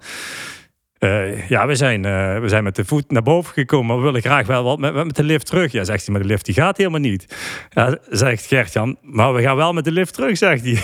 [1.47, 2.01] Ja, we zijn,
[2.41, 4.93] we zijn met de voet naar boven gekomen, maar we willen graag wel wat met,
[4.93, 5.71] met de lift terug.
[5.71, 7.35] Ja, zegt hij, maar de lift die gaat helemaal niet.
[7.69, 10.81] Ja, zegt Gertjan, maar we gaan wel met de lift terug, zegt hij.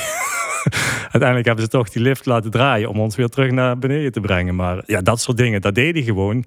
[1.12, 4.20] uiteindelijk hebben ze toch die lift laten draaien om ons weer terug naar beneden te
[4.20, 4.56] brengen.
[4.56, 6.46] Maar ja, dat soort dingen, dat deed hij gewoon.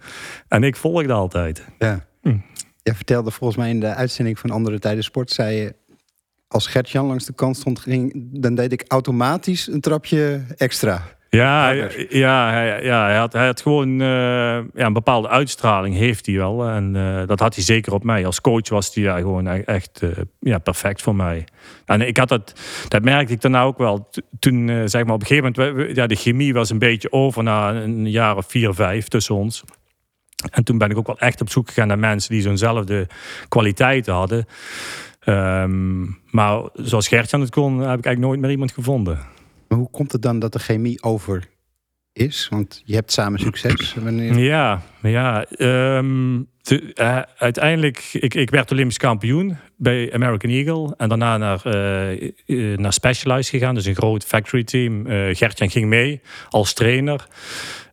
[0.49, 1.65] En ik volgde altijd.
[1.79, 2.07] Ja.
[2.23, 2.37] Hm.
[2.83, 5.75] Jij vertelde volgens mij in de uitzending van Andere Tijden Sport, zei je,
[6.49, 11.03] als Gert-Jan langs de kant stond, ging, dan deed ik automatisch een trapje extra.
[11.37, 12.17] Ja, Harder.
[12.17, 14.07] ja, hij, ja hij, had, hij had gewoon eh,
[14.75, 16.69] ja, een bepaalde uitstraling, heeft hij wel.
[16.69, 18.27] En eh, dat had hij zeker op mij.
[18.27, 20.09] Als coach was hij ja, gewoon e- echt eh,
[20.41, 21.45] ja, perfect voor mij.
[21.85, 24.09] En ik had dat, dat merkte ik daarna ook wel.
[24.39, 27.75] Toen, zeg maar, op een gegeven moment, ja, de chemie was een beetje over na
[27.75, 29.65] een jaar of vier, vijf tussen ons.
[30.51, 33.07] En toen ben ik ook wel echt op zoek gegaan naar mensen die zo'nzelfde
[33.49, 34.47] kwaliteiten hadden.
[35.21, 39.32] Ehm, maar zoals Gertjan het kon, heb ik eigenlijk nooit meer iemand gevonden.
[39.73, 41.49] Maar hoe komt het dan dat de chemie over
[42.13, 42.47] is?
[42.51, 43.95] Want je hebt samen succes.
[44.05, 44.39] Wanneer...
[44.39, 45.45] Ja, ja.
[45.45, 46.41] ehm,
[46.95, 50.95] eh, uiteindelijk, ik, ik werd Olympisch kampioen bij American Eagle.
[50.97, 55.07] En daarna naar, eh, naar Specialized gegaan, dus een groot factory team.
[55.07, 57.27] Eh Gertjan ging mee als trainer.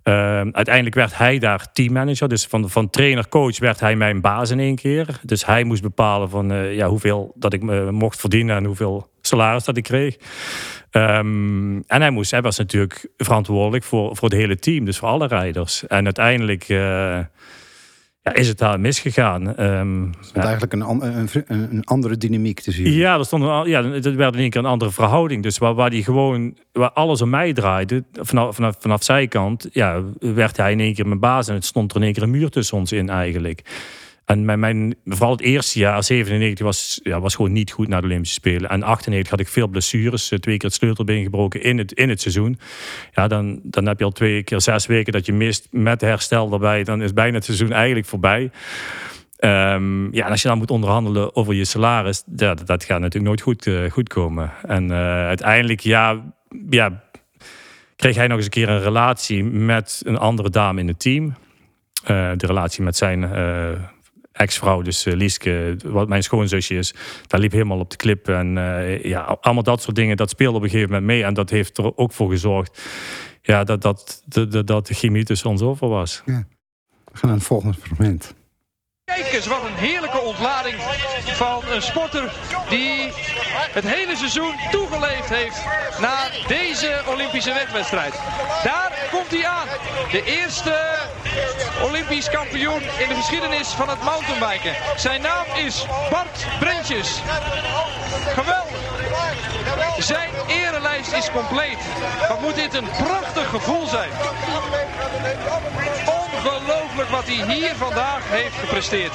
[0.03, 2.29] Ehm, uiteindelijk werd hij daar teammanager.
[2.29, 5.19] Dus van, van trainer-coach werd hij mijn baas in één keer.
[5.23, 9.63] Dus hij moest bepalen van, ja, hoeveel dat ik me mocht verdienen en hoeveel salaris
[9.63, 10.17] dat ik kreeg.
[10.89, 15.07] Ehm, en hij, moest, hij was natuurlijk verantwoordelijk voor, voor het hele team, dus voor
[15.07, 15.87] alle rijders.
[15.87, 16.77] En uiteindelijk eh,
[18.21, 19.57] ja, is het daar misgegaan.
[19.57, 19.85] Er
[20.19, 22.91] stond eigenlijk een, an- een, een, andere dynamiek te zien.
[22.91, 25.43] ja, er stond een, ja, er werd in één keer een andere verhouding.
[25.43, 30.01] Dus waar, waar die gewoon, waar alles om mij draaide, vanaf, vanaf, vanaf zijkant, ja,
[30.19, 31.47] werd hij in één keer mijn baas.
[31.47, 33.61] En het stond er in één keer een muur tussen ons in eigenlijk.
[34.29, 38.01] En mijn, mijn, vooral het eerste jaar, 97, was, ja, was gewoon niet goed naar
[38.01, 38.69] de Olympische Spelen.
[38.69, 42.09] En 98 had ik veel blessures, eh, twee keer het sleutelbeen gebroken in het, in
[42.09, 42.59] het seizoen.
[43.13, 46.53] Ja, dan, dan heb je al twee keer zes weken dat je mist met herstel
[46.53, 46.83] erbij.
[46.83, 48.51] Dan is bijna het seizoen eigenlijk voorbij.
[49.35, 53.25] Ehm, ja, en als je dan moet onderhandelen over je salaris, dat, dat gaat natuurlijk
[53.25, 54.51] nooit goed, eh, goed komen.
[54.67, 56.33] En eh, uiteindelijk, ja,
[56.69, 57.03] ja,
[57.95, 61.35] kreeg hij nog eens een keer een relatie met een andere dame in het team.
[62.05, 63.23] De relatie met zijn
[64.39, 66.93] ex-vrouw, dus eh, Lieske, wat mijn schoonzusje is,
[67.27, 68.27] daar liep helemaal op de klip.
[68.27, 71.23] En eh, ja, allemaal dat soort dingen, dat speelde op een gegeven moment mee.
[71.23, 72.81] En dat heeft er ook voor gezorgd
[73.41, 76.21] ja, dat, dat, dat, dat, de chemie tussen ons over was.
[76.25, 78.33] We gaan naar het volgende fragment.
[79.15, 80.75] Kijk eens, wat een heerlijke ontlading
[81.25, 82.31] van een sporter
[82.69, 83.13] die
[83.71, 85.63] het hele seizoen toegeleefd heeft
[85.99, 88.13] naar deze Olympische wegwedstrijd.
[88.63, 89.67] Daar komt hij aan.
[90.11, 90.97] De eerste
[91.81, 94.75] Olympisch kampioen in de geschiedenis van het mountainbiken.
[94.95, 97.21] Zijn naam is Bart Brentjes.
[98.33, 98.77] Geweldig.
[99.97, 101.77] Zijn erelijst is compleet.
[102.27, 104.09] Wat moet dit een prachtig gevoel zijn.
[106.99, 109.11] Ongelooflijk wat hij hier vandaag heeft gepresteerd.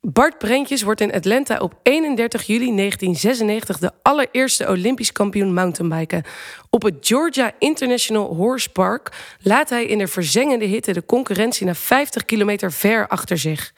[0.00, 6.22] Bart Brentjes wordt in Atlanta op 31 juli 1996 de allereerste Olympisch kampioen mountainbiken.
[6.70, 11.76] Op het Georgia International Horse Park laat hij in de verzengende hitte de concurrentie naar
[11.76, 13.74] 50 kilometer ver achter zich.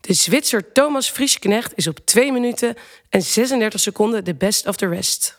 [0.00, 2.74] De Zwitser Thomas Friesknecht is op 2 minuten
[3.08, 5.38] en 36 seconden de best of the rest.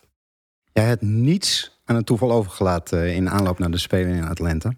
[0.73, 4.71] Jij hebt niets aan het toeval overgelaten eh, in aanloop naar de Spelen in Atlanta.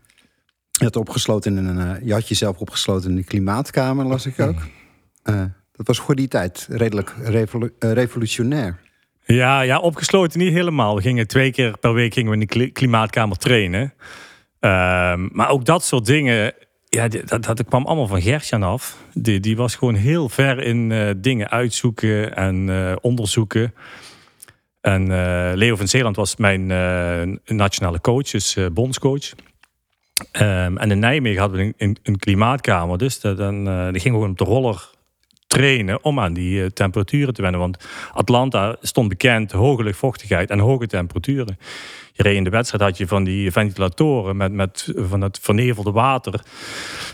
[0.82, 4.40] Je had, opgesloten in een, eh, je had jezelf opgesloten in de klimaatkamer, las ik
[4.40, 4.60] ook.
[5.24, 8.78] Eh, dat was voor die tijd redelijk revolu- eh, revolutionair.
[9.26, 10.96] Ja, ja, opgesloten niet helemaal.
[10.96, 13.94] We gingen twee keer per week gingen we in de kli- klimaatkamer trainen.
[14.60, 16.54] Ehm, maar ook dat soort dingen,
[16.90, 18.98] ja, dat, dat kwam allemaal van Gertjan af.
[19.14, 22.70] Die, die was gewoon heel ver in dingen uitzoeken en
[23.02, 23.74] onderzoeken.
[24.82, 25.08] En
[25.58, 26.66] Leo van Zeeland was mijn
[27.46, 29.32] nationale coach, dus bondscoach.
[30.32, 32.98] Ehm, en in Nijmegen hadden we een, een, klimaatkamer.
[32.98, 34.90] Dus dan, eh, die gingen we op de roller
[35.48, 37.60] trainen om aan die eh, temperaturen te wennen.
[37.60, 41.58] Want Atlanta stond bekend, hoge luchtvochtigheid en hoge temperaturen.
[42.14, 45.92] Je reed in de wedstrijd had je van die ventilatoren met, met van het vernevelde
[45.92, 46.42] water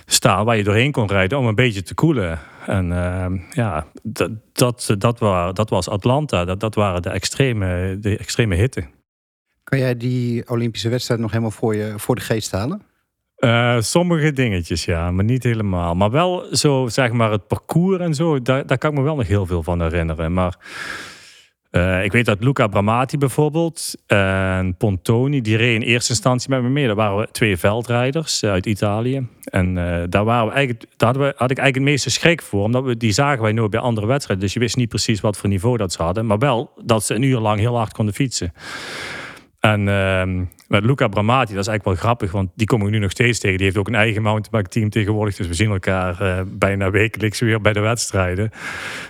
[0.06, 2.40] staan waar je doorheen kon rijden om een beetje te koelen.
[2.66, 6.46] En ehm, ja, dat, dat, dat, wa- dat was Atlanta.
[6.46, 8.86] Dat, dat waren de extreme, de extreme hitte.
[9.64, 12.82] Kan jij die Olympische wedstrijd nog helemaal voor, je, voor de geest halen?
[13.38, 15.96] Eh, sommige dingetjes, ja, maar niet helemaal.
[15.96, 19.28] Maar wel zo, zeg maar, het parcours en zo, daar, kan ik me wel nog
[19.28, 20.34] heel veel van herinneren.
[20.34, 20.58] Maar
[21.70, 26.62] eh, ik weet dat Luca Bramati bijvoorbeeld en Pontoni, die reden in eerste instantie met
[26.62, 26.86] me mee.
[26.86, 29.28] Daar waren we twee veldrijders eh, uit Italië.
[29.44, 29.74] En
[30.10, 32.84] daar, waren we eigenlijk, daar hadden we, had ik eigenlijk het meeste schrik voor, omdat
[32.84, 34.46] we, die zagen wij nooit bij andere wedstrijden.
[34.46, 36.26] Dus je wist niet precies wat voor niveau dat ze hadden.
[36.26, 38.54] Maar wel dat ze een uur lang heel hard konden fietsen.
[39.60, 43.00] En ehm, Met Luca Bramati, dat is eigenlijk wel grappig, want die kom ik nu
[43.00, 43.58] nog steeds tegen.
[43.58, 45.36] Die heeft ook een eigen mountainbike team tegenwoordig.
[45.36, 48.44] Dus we zien elkaar uh, bijna wekelijks weer bij de wedstrijden.
[48.46, 48.52] En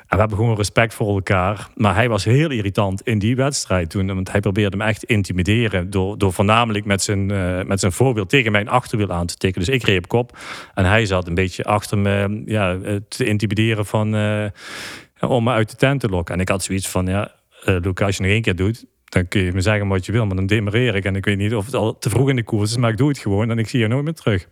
[0.07, 1.67] we hebben gewoon respect voor elkaar.
[1.75, 4.07] Maar hij was heel irritant in die wedstrijd toen.
[4.07, 5.89] Want hij probeerde hem echt te intimideren.
[5.89, 9.61] Door, door voornamelijk met zijn, uh, met zijn voorbeeld tegen mijn achterwiel aan te tikken.
[9.65, 10.37] Dus ik reed op kop.
[10.73, 14.07] En hij zat een beetje achter me ja, te intimideren van,
[15.19, 16.35] om me uit de tent te lokken.
[16.35, 17.31] En ik had zoiets van, ja,
[17.63, 20.25] Luca, als je nog één keer doet dan kun je me zeggen wat je wil,
[20.25, 21.05] maar dan demereer ik.
[21.05, 22.97] En ik weet niet of het al te vroeg in de koers is, maar ik
[22.97, 24.47] doe het gewoon en ik zie je nooit meer terug.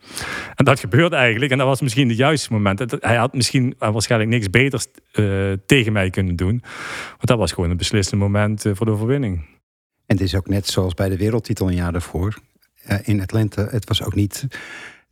[0.55, 1.51] En dat gebeurde eigenlijk.
[1.51, 2.95] En dat was misschien het juiste moment.
[2.99, 6.63] Hij had misschien waarschijnlijk niks beters uh, tegen mij kunnen doen.
[7.07, 9.35] Want dat was gewoon een beslissende moment uh, voor de overwinning.
[10.05, 12.37] En het is ook net zoals bij de wereldtitel een jaar daarvoor.
[13.03, 13.67] In Atlanta.
[13.69, 14.47] Het was ook niet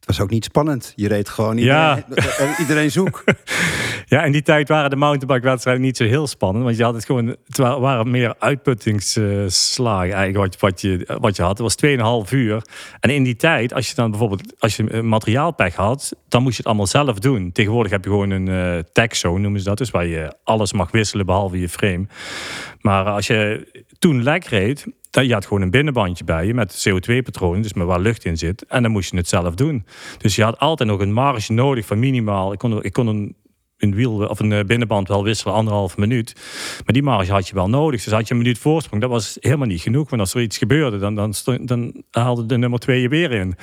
[0.05, 0.93] het was ook niet spannend.
[0.95, 2.55] Je reed gewoon iedereen, ja.
[2.59, 3.23] iedereen zoek.
[4.05, 6.63] ja, in die tijd waren de mountainbike-wedstrijden niet zo heel spannend.
[6.63, 11.41] Want je had het gewoon, het waren meer uitputtingsslagen eigenlijk wat, wat, je, wat je
[11.41, 11.57] had.
[11.57, 12.61] Het was 2,5 uur.
[12.99, 16.61] En in die tijd, als je dan bijvoorbeeld als je materiaalpech had, dan moest je
[16.61, 17.51] het allemaal zelf doen.
[17.51, 19.77] Tegenwoordig heb je gewoon een uh, tech zone, noemen ze dat.
[19.77, 22.05] Dus waar je alles mag wisselen behalve je frame.
[22.81, 23.67] Maar als je
[23.99, 24.85] toen lek reed,
[25.21, 28.65] je had gewoon een binnenbandje bij je met CO2-patronen, dus met waar lucht in zit.
[28.65, 29.85] En dan moest je het zelf doen.
[30.17, 32.53] Dus je had altijd nog een marge nodig van minimaal.
[32.53, 33.35] Ik kon, ik kon een,
[33.77, 36.33] een wiel of een eh, binnenband wel wisselen, anderhalf minuut.
[36.85, 38.03] Maar die marge had je wel nodig.
[38.03, 40.09] Dus had je een minuut voorsprong, dat was helemaal niet genoeg.
[40.09, 43.55] Want als er iets gebeurde, dan, dan, dan haalde de nummer twee je weer in.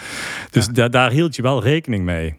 [0.51, 2.39] Dus daar hield je wel rekening mee.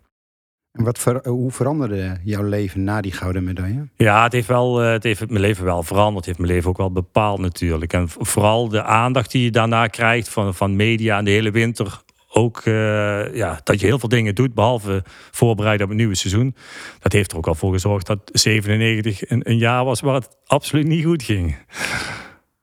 [0.72, 3.88] En wat ver, hoe veranderde jouw leven na die gouden medaille?
[3.96, 6.16] Ja, het heeft, wel, eh, het heeft mijn leven wel veranderd.
[6.16, 7.94] Het heeft mijn leven ook wel bepaald natuurlijk.
[7.94, 12.02] En vooral de aandacht die je daarna krijgt van, van media en de hele winter.
[12.34, 16.56] Ook uh, ja, dat je heel veel dingen doet, behalve voorbereiden op het nieuwe seizoen.
[17.00, 20.38] Dat heeft er ook al voor gezorgd dat 97 een, een jaar was waar het
[20.46, 21.58] absoluut niet goed ging.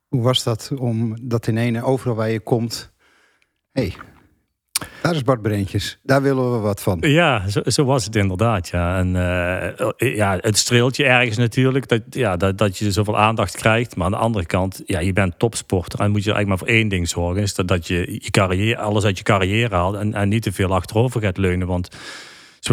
[0.08, 2.92] Hoe was dat om dat in ene overal waar je komt...
[3.72, 3.94] hey,
[5.02, 5.98] daar is Bart Breentjes.
[6.02, 6.98] Daar willen we wat van.
[7.00, 8.68] Ja, zo, zo was het inderdaad.
[8.68, 8.98] Ja.
[8.98, 13.56] En, uh, ja, het streelt je ergens natuurlijk dat, ja, dat, dat je zoveel aandacht
[13.56, 13.96] krijgt.
[13.96, 16.00] Maar aan de andere kant, ja, je bent topsporter.
[16.00, 17.42] En moet je eigenlijk maar voor één ding zorgen.
[17.42, 19.96] Is dat, dat je, je carrière, alles uit je carrière haalt.
[19.96, 21.66] En, en niet te veel achterover gaat leunen.
[21.66, 21.88] Want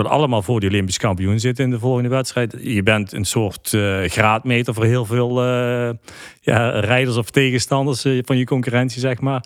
[0.04, 2.56] ze allemaal voor die Olympisch kampioen zitten in de volgende wedstrijd.
[2.62, 5.90] Je bent een soort uh, graadmeter voor heel veel uh,
[6.42, 9.46] ja, rijders of tegenstanders uh, van je concurrentie, zeg maar.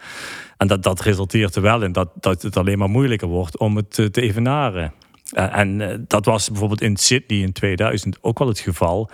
[0.57, 3.75] En dat, dat resulteert er wel in dat, dat het alleen maar moeilijker wordt om
[3.75, 4.93] het te evenaren.
[5.33, 9.09] en dat was bijvoorbeeld in Sydney in 2000 ook wel het geval.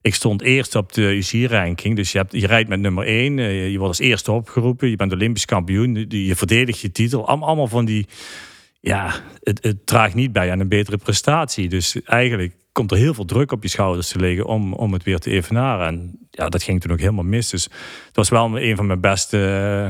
[0.00, 1.96] Ik stond eerst op de UCI-ranking.
[1.96, 3.36] Dus je, hebt, je rijdt met nummer 1.
[3.70, 4.90] Je wordt als eerste opgeroepen.
[4.90, 6.06] Je bent Olympisch kampioen.
[6.08, 7.28] Je verdedigt je titel.
[7.28, 8.06] Allemaal van die
[8.80, 11.68] ja, het, het draagt niet bij aan een betere prestatie.
[11.68, 15.02] Dus eigenlijk komt er heel veel druk op je schouders te liggen om, om het
[15.02, 15.86] weer te evenaren.
[15.86, 17.50] En ja, dat ging toen ook helemaal mis.
[17.50, 17.64] Dus
[18.06, 19.38] het was wel een van mijn beste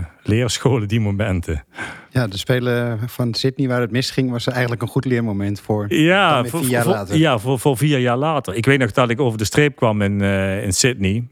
[0.01, 1.65] uh, leerscholen, die momenten.
[2.11, 6.45] Ja, de Spelen van Sydney waar het misging, was eigenlijk een goed leermoment voor ja,
[6.45, 7.17] voor, vier jaar voor, later.
[7.17, 8.55] Ja, voor, voor vier jaar later.
[8.55, 11.27] Ik weet nog dat ik over de streep kwam in, uh, in Sydney.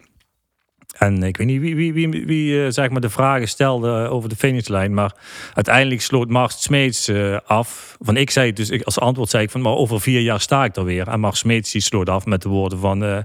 [0.98, 4.36] En ik weet niet wie, wie, wie, uh, zeg maar de vragen stelde over de
[4.36, 4.94] finishlijn.
[4.94, 5.14] Maar
[5.54, 7.96] uiteindelijk sloot Mars Smeets uh, af.
[8.00, 10.76] Van ik zei dus, als antwoord zei ik van, maar over vier jaar sta ik
[10.76, 11.08] er weer.
[11.08, 13.18] En Mars Smeets sloot af met de woorden van uh,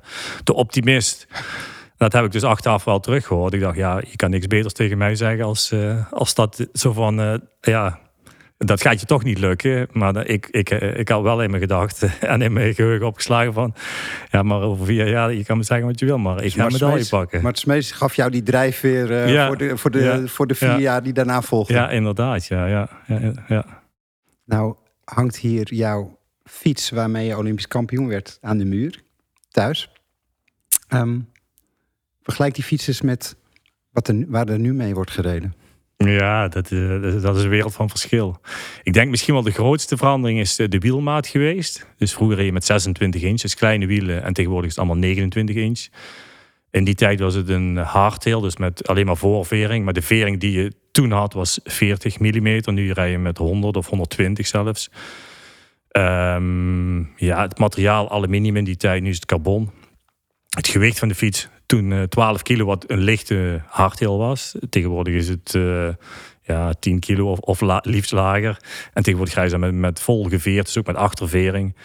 [0.44, 1.28] de optimist.
[1.98, 3.54] Dat heb ik dus achteraf wel teruggehoord.
[3.54, 5.74] Ik dacht, ja, je kan niks beters tegen mij zeggen als,
[6.12, 8.00] als dat zo van, ja,
[8.65, 9.88] dat gaat je toch niet lukken.
[9.91, 13.74] Maar ik, ik, ik had wel in mijn gedachten en in mijn geheugen opgeslagen van...
[14.32, 16.65] Ja, maar over vier jaar, je kan me zeggen wat je wil, maar ik ga
[16.65, 17.41] een medaille pakken.
[17.41, 20.48] Maar het Smees gaf jou die drijfveer uh, ja, voor, de, voor, de, ja, voor
[20.48, 20.80] de vier ja.
[20.80, 21.76] jaar die daarna volgden.
[21.76, 22.45] Ja, inderdaad.
[22.45, 22.89] Ja, ja,
[23.48, 23.65] ja,
[24.45, 29.04] Nou, hangt hier jouw fiets waarmee je Olympisch kampioen werd aan de muur,
[29.50, 29.91] thuis.
[30.93, 31.30] Um,
[32.24, 33.36] vergelijk die fietsers met
[33.91, 35.54] wat er, waar er nu mee wordt gereden.
[36.06, 36.70] Ja, dat,
[37.22, 38.42] dat is een wereld van verschil.
[38.84, 41.88] Ik denk misschien wel de grootste verandering is de wielmaat geweest.
[41.98, 44.24] Dus vroeger reed je met 26 inch, dus kleine wielen.
[44.24, 45.88] En tegenwoordig is het allemaal 29 inch.
[46.72, 49.84] In die tijd was het een hardtail, dus met alleen maar voorvering.
[49.86, 52.62] Maar de vering die je toen had was 40 mm.
[52.66, 54.92] Nu rij je met 100 of 120 zelfs.
[55.92, 59.72] Um, ja, het materiaal aluminium in die tijd, nu is het carbon.
[60.50, 64.56] Het gewicht van de fiets toen uh, 12 kilo wat een lichte hardtail was.
[64.70, 65.88] Tegenwoordig is het uh,
[66.42, 68.58] ja, 10 kilo of, liefst lager.
[68.94, 71.76] En tegenwoordig ga je met, met vol geveerd, dus ook met achtervering.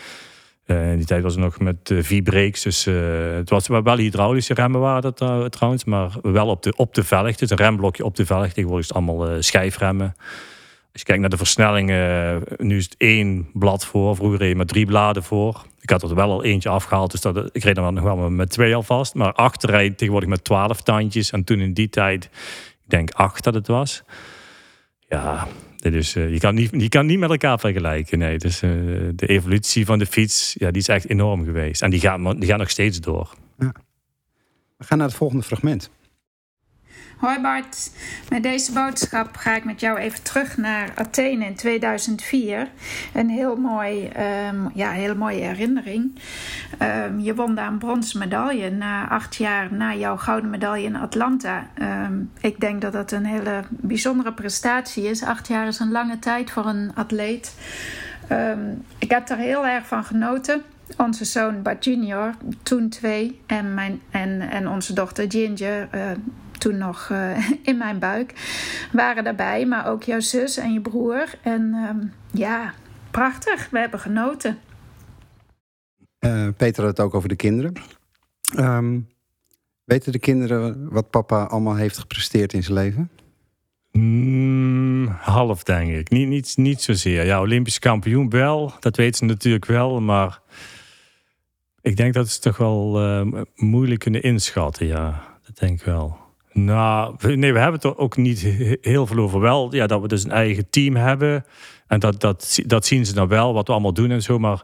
[0.67, 2.63] Uh, in die tijd was het nog met uh, V-brakes.
[2.63, 5.85] Dus het was wel hydraulische remmen waren dat trouwens.
[5.85, 7.37] Maar wel op de, op de velg.
[7.37, 8.53] Dus een remblokje op de velg.
[8.53, 10.15] Tegenwoordig is het allemaal schijfremmen.
[10.95, 14.17] Als je kijkt naar de versnellingen, nu is het één blad voor.
[14.17, 15.67] Vroeger reed je met drie bladen voor.
[15.81, 18.51] Ik had er wel al eentje afgehaald, dus dat, ik reed er nog wel met
[18.51, 19.15] twee alvast.
[19.15, 21.31] Maar achter rijd tegenwoordig met twaalf tandjes.
[21.31, 24.03] En toen in die tijd, ik denk acht dat het was.
[25.09, 28.19] Ja, dus, je, kan niet, kan niet met elkaar vergelijken.
[28.19, 28.39] Nee.
[28.39, 31.83] Dus, de evolutie van de fiets, ja, die is echt enorm geweest.
[31.83, 33.35] En die gaat, die gaat nog steeds door.
[33.59, 33.73] Ja.
[34.77, 35.91] We gaan naar het volgende fragment.
[37.25, 37.91] Hoi Bart,
[38.31, 42.69] met deze boodschap ga ik met jou even terug naar Athene in 2004.
[43.15, 44.11] Een heel mooi,
[44.49, 46.19] um, ja, hele mooie herinnering.
[46.83, 50.97] Um, je won daar een bronzen medaille na acht jaar na jouw gouden medaille in
[50.97, 51.69] Atlanta.
[52.07, 55.23] Um, ik denk dat dat een hele bijzondere prestatie is.
[55.23, 57.55] Acht jaar is een lange tijd voor een atleet.
[58.99, 60.63] ik heb daar heel erg van genoten
[60.97, 66.11] onze zoon Bart Junior, toen twee, en, mijn, en, en onze dochter Ginger, uh,
[66.65, 68.33] toen nog uh, in mijn buik,
[68.93, 69.67] waren daarbij.
[69.67, 71.29] Maar ook jouw zus en je broer.
[71.43, 72.75] En um, ja,
[73.11, 73.71] prachtig.
[73.71, 74.59] We hebben genoten.
[76.21, 77.73] Uh, Peter had het ook over de kinderen.
[78.59, 79.09] Um,
[79.85, 83.11] weten de kinderen wat papa allemaal heeft gepresteerd in zijn leven?
[83.93, 86.11] Mm, half, denk ik.
[86.11, 87.25] Niet, niet, niet zozeer.
[87.25, 88.73] Ja, Olympisch kampioen wel.
[88.81, 90.01] Dat weten ze natuurlijk wel.
[90.01, 90.41] Maar
[91.81, 94.87] ik denk dat ze toch wel uh, moeilijk kunnen inschatten.
[94.87, 96.24] Ja, dat denk ik wel.
[96.55, 98.41] Nou, nee, we hebben het er ook niet
[98.81, 99.41] heel veel over.
[99.41, 101.45] Wel, ja, dat we dus een eigen team hebben.
[101.87, 104.39] En dat, dat, dat zien ze dan wel, wat we allemaal doen en zo.
[104.39, 104.63] Maar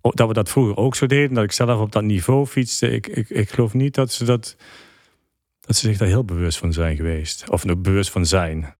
[0.00, 2.90] dat we dat vroeger ook zo deden, dat ik zelf op dat niveau fietste.
[2.90, 4.56] Ik, ik, ik geloof niet dat ze, dat,
[5.60, 7.50] dat ze zich daar heel bewust van zijn geweest.
[7.50, 8.74] Of nog bewust van zijn.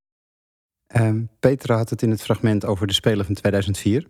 [0.97, 4.07] Um, Petra had het in het fragment over de Spelen van 2004.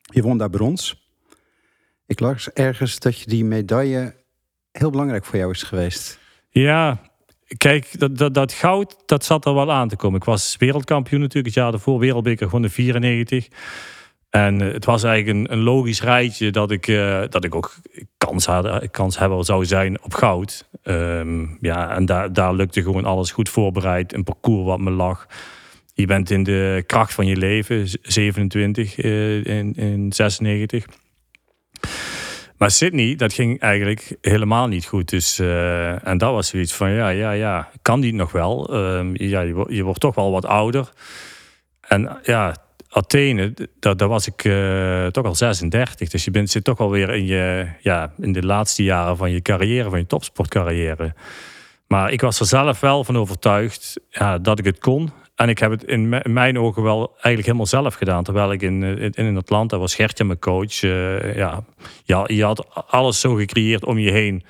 [0.00, 1.10] Je won daar brons.
[2.06, 4.14] Ik las ergens dat je die medaille
[4.72, 6.18] heel belangrijk voor jou is geweest.
[6.50, 7.00] Ja,
[7.56, 10.18] kijk, dat, dat, dat goud, dat zat er wel aan te komen.
[10.18, 13.48] Ik was wereldkampioen natuurlijk het jaar daarvoor, wereldbeker gewoon de 94.
[14.30, 17.74] En eh, het was eigenlijk een, logisch rijtje dat ik, uh, dat ik ook
[18.18, 20.68] kans, had, kans hebben zou zijn op goud.
[20.82, 24.12] Um, ja, en daar, daar lukte gewoon alles goed voorbereid.
[24.12, 25.26] Een parcours wat me lag.
[25.94, 30.86] Je bent in de kracht van je leven, 27 uh, in, in 96.
[32.58, 35.08] Maar Sydney, dat ging eigenlijk helemaal niet goed.
[35.08, 38.74] Dus, uh, en dat was zoiets van, ja, ja, ja, kan die nog wel?
[38.74, 40.92] Uh, ja, je, wordt toch wel wat ouder.
[41.80, 42.56] En ja,
[42.88, 46.08] Athene, daar, was ik uh, toch al 36.
[46.08, 49.42] Dus je bent, zit toch alweer in, je, ja, in de laatste jaren van je
[49.42, 51.14] carrière, van je topsportcarrière.
[51.86, 55.10] Maar ik was er zelf wel van overtuigd ja, dat ik het kon.
[55.36, 58.24] En ik heb het in, mijn ogen wel eigenlijk helemaal zelf gedaan.
[58.24, 60.82] Terwijl ik in, in, in Atlanta was Gertje mijn coach.
[60.82, 61.64] Uh, ja,
[62.04, 64.44] ja, je had alles zo gecreëerd om je heen.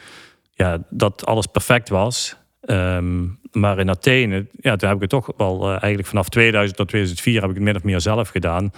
[0.54, 2.36] Ja, dat alles perfect was.
[2.60, 6.76] Um, maar in Athene, ja, toen heb ik het toch wel uh, eigenlijk vanaf 2000
[6.76, 8.72] tot 2004 heb ik het min of meer zelf gedaan.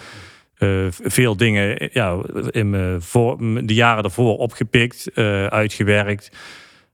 [0.90, 5.10] Veel dingen ja, in voor, de jaren ervoor opgepikt,
[5.48, 6.30] uitgewerkt.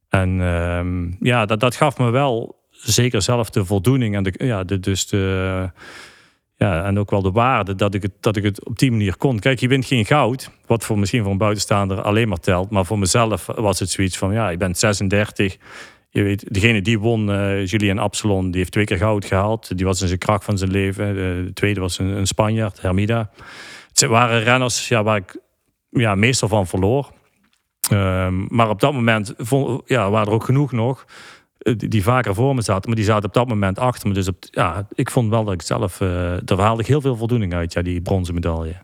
[0.08, 4.64] En um, ja, dat, dat gaf me wel zeker zelf de voldoening en de, ja,
[4.64, 5.70] de, dus de,
[6.56, 9.16] ja, en ook wel de waarde dat ik, het, dat ik het op die manier
[9.16, 9.38] kon.
[9.38, 12.70] Kijk, je wint geen goud, wat voor misschien voor een buitenstaander alleen maar telt.
[12.70, 15.56] Maar voor mezelf was het zoiets van, ja, ik ben 36.
[16.10, 19.76] Je weet, degene die won, uh, Julien Absalon, die heeft twee keer goud gehaald.
[19.76, 21.14] Die was in zijn kracht van zijn leven.
[21.14, 23.30] De tweede was een, Spanjaard, Hermida.
[23.88, 25.36] Het waren renners ja, waar ik
[25.90, 27.12] ja, meestal van verloor.
[27.92, 29.34] Um, maar op dat moment
[29.84, 31.04] ja, waren er ook genoeg nog
[31.72, 34.14] die, vaker voor me zaten, maar die zaten op dat moment achter me.
[34.14, 37.16] Dus op, ja, ik vond wel dat ik zelf, uh, daar haalde ik heel veel
[37.16, 38.76] voldoening uit, ja, die bronzen medaille.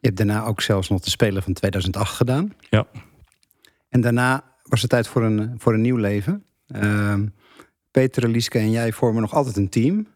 [0.00, 2.52] Je hebt daarna ook zelfs nog de Spelen van 2008 gedaan.
[2.70, 2.86] Ja.
[3.88, 6.44] En daarna was het tijd voor een, voor een nieuw leven.
[6.68, 7.14] Uh,
[7.90, 10.06] Peter, Lieske en jij vormen nog altijd een team.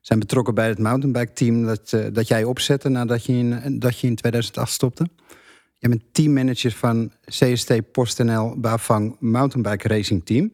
[0.00, 4.00] Zijn betrokken bij het mountainbike team dat, uh, dat jij opzette nadat je in, dat
[4.00, 5.08] je in 2008 stopte.
[5.78, 10.52] Je bent teammanager van CST PostNL Bavang Mountainbike Racing Team.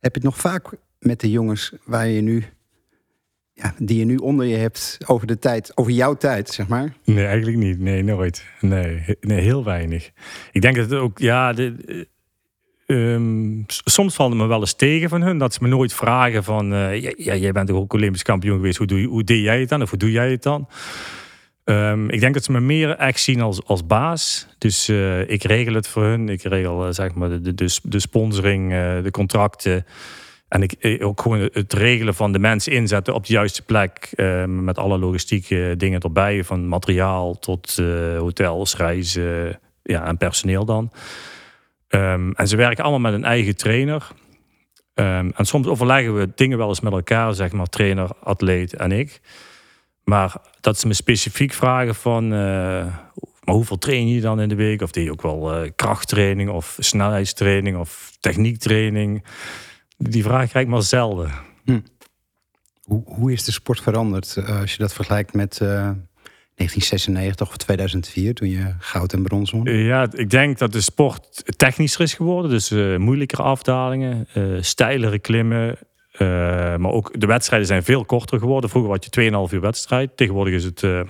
[0.00, 2.44] Heb je het nog vaak met de jongens waar je nu,
[3.52, 6.96] ja, die je nu onder je hebt over de tijd, over jouw tijd, zeg maar?
[7.04, 7.78] Nee, eigenlijk niet.
[7.78, 8.44] Nee, nooit.
[8.60, 10.10] Nee, nee heel weinig.
[10.52, 12.06] Ik denk dat het ook, ja, de,
[12.86, 16.44] um, soms valt het me wel eens tegen van hun dat ze me nooit vragen
[16.44, 19.42] van, uh, ja, jij bent toch ook Olympisch kampioen geweest, hoe, doe je, hoe deed
[19.42, 20.68] jij het dan of hoe doe jij het dan?
[21.64, 24.46] Um, ik denk dat ze me meer echt zien als, als baas.
[24.58, 26.28] Dus uh, ik regel het voor hun.
[26.28, 29.86] Ik regel uh, zeg maar de, de, sponsoring, uh, de contracten.
[30.48, 34.08] En ik, ook gewoon het regelen van de mensen inzetten op de juiste plek.
[34.14, 36.44] Ehm, met alle logistieke dingen erbij.
[36.44, 37.76] Van materiaal tot
[38.16, 40.92] hotels, reizen ja, en personeel dan.
[41.88, 44.08] Um, en ze werken allemaal met een eigen trainer.
[44.94, 49.20] en soms overleggen we dingen wel eens met elkaar, zeg maar, trainer, atleet en ik.
[50.10, 52.24] Maar dat ze me specifiek vragen van...
[52.24, 52.30] Uh,
[53.44, 54.82] maar hoeveel train je dan in de week?
[54.82, 59.24] Of deed je ook wel uh, krachttraining of snelheidstraining of techniektraining?
[59.96, 61.30] Die vraag krijg ik maar zelden.
[61.64, 61.80] Hm.
[62.82, 67.56] Hoe, hoe is de sport veranderd eh, als je dat vergelijkt met eh, 1996 of
[67.56, 69.64] 2004 toen je goud en brons won?
[69.64, 72.50] Ja, ik denk dat de sport technischer is geworden.
[72.50, 75.78] Dus eh, moeilijkere afdalingen, eh steilere klimmen.
[76.20, 76.26] Eh,
[76.76, 78.70] maar ook de wedstrijden zijn veel korter geworden.
[78.70, 80.16] Vroeger had je 2,5 uur wedstrijd.
[80.16, 81.00] Tegenwoordig is het eh,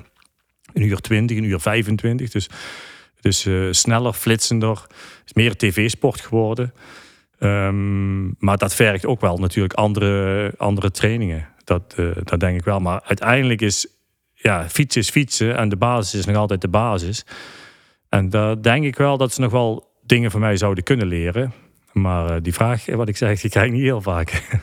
[0.73, 2.31] een uur 20, een uur 25.
[2.31, 2.49] Dus
[3.21, 4.87] is eh, sneller, flitsender.
[5.25, 6.75] Is meer tv-sport geworden.
[7.39, 11.49] Ehm, maar dat vergt ook wel natuurlijk andere, andere trainingen.
[11.65, 11.95] Dat,
[12.25, 12.81] dat denk ik wel.
[12.81, 13.87] Maar uiteindelijk is
[14.35, 15.57] ja, fietsen is fietsen.
[15.57, 17.25] En de basis is nog altijd de basis.
[18.09, 21.53] En daar denk ik wel dat ze nog wel dingen van mij zouden kunnen leren.
[21.93, 24.61] Maar die vraag, wat ik zeg, die krijg ik niet heel vaak.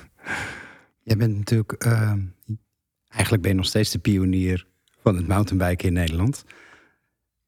[1.04, 2.14] Jij bent natuurlijk, eh,
[3.10, 4.66] eigenlijk ben je nog steeds de pionier
[5.02, 6.46] van het mountainbiken in Nederland.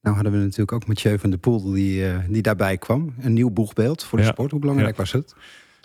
[0.02, 3.14] Nou hadden we natuurlijk ook Mathieu van der Poel die, eh, die daarbij kwam.
[3.20, 4.32] Een nieuw boegbeeld voor de Ja.
[4.32, 4.52] sport.
[4.52, 5.36] Hoe belangrijk was het?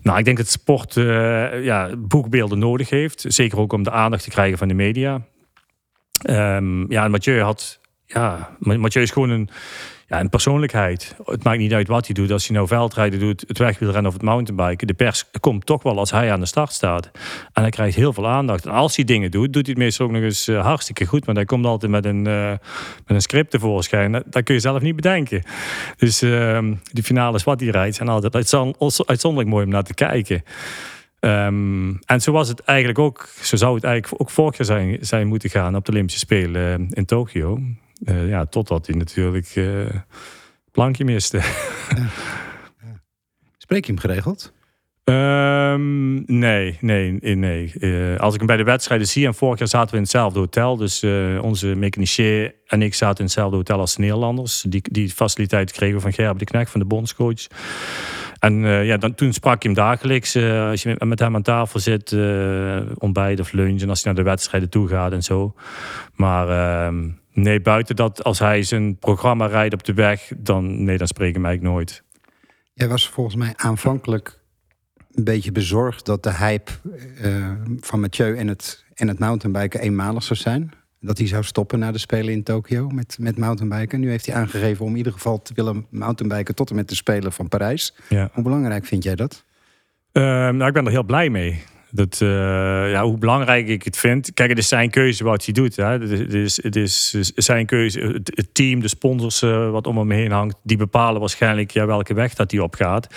[0.02, 3.24] nou, ik denk dat sport eh, ja, boekbeelden nodig heeft.
[3.28, 5.26] Zeker ook om de aandacht te krijgen van de media.
[6.22, 7.80] Ehm, ja, en Mathieu had...
[8.06, 9.48] Ja, Ma- Mathieu is gewoon een,
[10.14, 11.16] ja, een persoonlijkheid.
[11.24, 12.30] Het maakt niet uit wat hij doet.
[12.30, 14.86] Als hij nou veldrijden doet, het wegwielrennen of het mountainbiken.
[14.86, 17.10] De pers komt toch wel als hij aan de start staat.
[17.52, 18.64] En hij krijgt heel veel aandacht.
[18.66, 21.24] En als hij dingen doet, doet hij het meestal ook nog eens eh, hartstikke goed.
[21.24, 22.60] Want hij komt altijd met een, eh, met
[23.06, 24.12] een script tevoorschijn.
[24.12, 25.42] Dat, kun je zelf niet bedenken.
[25.96, 28.74] Dus ehm de finales wat hij rijdt zijn altijd uitzon-
[29.06, 30.42] uitzonderlijk mooi om naar te kijken.
[31.20, 34.98] Ehm, en zo was het eigenlijk ook, zo zou het eigenlijk ook vorig jaar zijn,
[35.00, 37.58] zijn moeten gaan op de Olympische Spelen eh, in Tokio.
[38.04, 39.86] Eh, ja, totdat hij natuurlijk eh
[40.70, 41.40] plankje miste.
[43.58, 44.52] Spreek je hem geregeld?
[45.04, 47.72] Ehm, nee, nee, eh, nee.
[48.18, 50.76] Als ik hem bij de wedstrijden zie, en vorig jaar zaten we in hetzelfde hotel.
[50.76, 51.02] Dus
[51.40, 54.64] onze mechanicier en ik zaten in hetzelfde hotel als de Nederlanders.
[54.68, 57.46] Die, die faciliteit kregen we van Gerben de Knecht, van de bondscoach.
[58.38, 60.36] En ja, dan, toen sprak je hem dagelijks.
[60.36, 62.12] als je met, met hem aan tafel zit,
[62.98, 63.82] ontbijt of lunch.
[63.82, 65.54] En als hij naar de wedstrijden toe gaat en zo.
[66.14, 70.98] Maar ehm, nee, buiten dat, als hij zijn programma rijdt op de weg, dan, nee,
[70.98, 72.02] dan spreek ik hem eigenlijk nooit.
[72.72, 74.40] Jij was volgens mij aanvankelijk
[75.14, 76.70] een beetje bezorgd dat de hype
[77.22, 80.70] eh, van Mathieu en het, en het mountainbiken eenmalig zou zijn.
[81.00, 84.00] Dat hij zou stoppen na de Spelen in Tokio met, met mountainbiken.
[84.00, 86.94] Nu heeft hij aangegeven om in ieder geval te willen mountainbiken tot en met de
[86.94, 87.94] Spelen van Parijs.
[88.08, 88.30] Ja.
[88.32, 89.44] Hoe belangrijk vind jij dat?
[90.12, 91.62] Ehm, nou, ik ben er heel blij mee.
[91.94, 92.28] Dat, eh,
[92.90, 94.32] ja, hoe belangrijk ik het vind.
[94.32, 95.76] Kijk, het is zijn keuze wat hij doet.
[95.76, 95.84] Hè.
[95.84, 98.00] Het, is, het, is, zijn keuze.
[98.00, 102.14] Het, team, de sponsors eh, wat om hem heen hangt, die bepalen waarschijnlijk ja, welke
[102.14, 103.14] weg dat hij opgaat.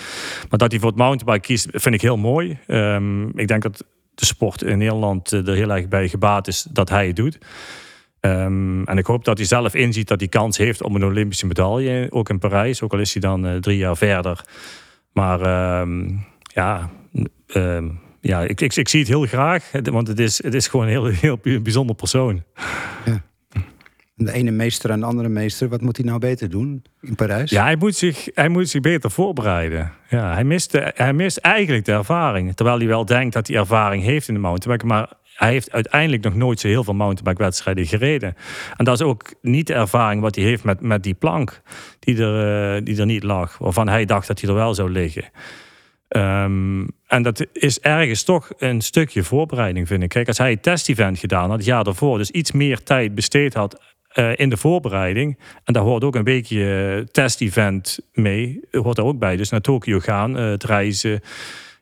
[0.48, 2.58] Maar dat hij voor het mountainbike kiest, vind ik heel mooi.
[2.66, 6.62] Ehm, ik denk dat de sport in Nederland eh, er heel erg bij gebaat is
[6.62, 7.38] dat hij het doet.
[8.20, 11.46] Ehm, en ik hoop dat hij zelf inziet dat hij kans heeft op een Olympische
[11.46, 12.82] medaille, ook in Parijs.
[12.82, 14.44] Ook al is hij dan drie jaar verder.
[15.12, 16.10] Maar ehm,
[16.54, 16.90] ja,
[18.28, 20.92] ja ik, ik, ik zie het heel graag, want het is, het is gewoon een
[20.92, 21.04] heel,
[21.38, 22.42] heel bijzonder persoon.
[24.14, 27.50] De ene meester en de andere meester, wat moet hij nou beter doen in Parijs?
[27.50, 29.92] Ja, hij moet zich, hij moet zich beter voorbereiden.
[30.08, 32.56] Ja, hij, mist de, hij mist eigenlijk de ervaring.
[32.56, 34.86] Terwijl hij wel denkt dat hij ervaring heeft in de mountainbike.
[34.86, 38.34] Maar hij heeft uiteindelijk nog nooit zo heel veel mountainbike-wedstrijden gereden.
[38.76, 41.60] En dat is ook niet de ervaring wat hij heeft met, met die plank
[41.98, 43.58] die er, eh, die er niet lag.
[43.58, 45.30] Waarvan hij dacht dat hij er wel zou liggen.
[46.08, 50.08] Ehm, en dat is ergens toch een stukje voorbereiding, vind ik.
[50.08, 53.54] Kijk, als hij het test-event gedaan had, het jaar daarvoor, dus iets meer tijd besteed
[53.54, 55.38] had eh, in de voorbereiding.
[55.64, 58.60] En daar hoort ook een beetje eh, test-event mee.
[58.70, 59.36] Hoort daar ook bij.
[59.36, 61.20] Dus naar Tokio gaan, eh, het reizen.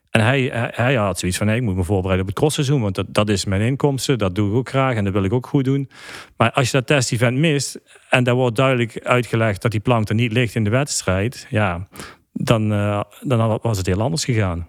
[0.09, 2.81] En hij, hij, had zoiets van: ik moet me voorbereiden op het crossseizoen.
[2.81, 4.17] Want dat, dat is mijn inkomsten.
[4.17, 5.89] Dat doe ik ook graag en dat wil ik ook goed doen.
[6.37, 7.79] Maar als je dat test-event mist.
[8.09, 11.47] en daar wordt duidelijk uitgelegd dat die plank er niet ligt in de wedstrijd.
[11.49, 11.87] ja,
[12.33, 12.69] dan,
[13.21, 14.67] dan was het heel anders gegaan.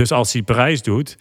[0.00, 1.18] Dus als hij Parijs doet.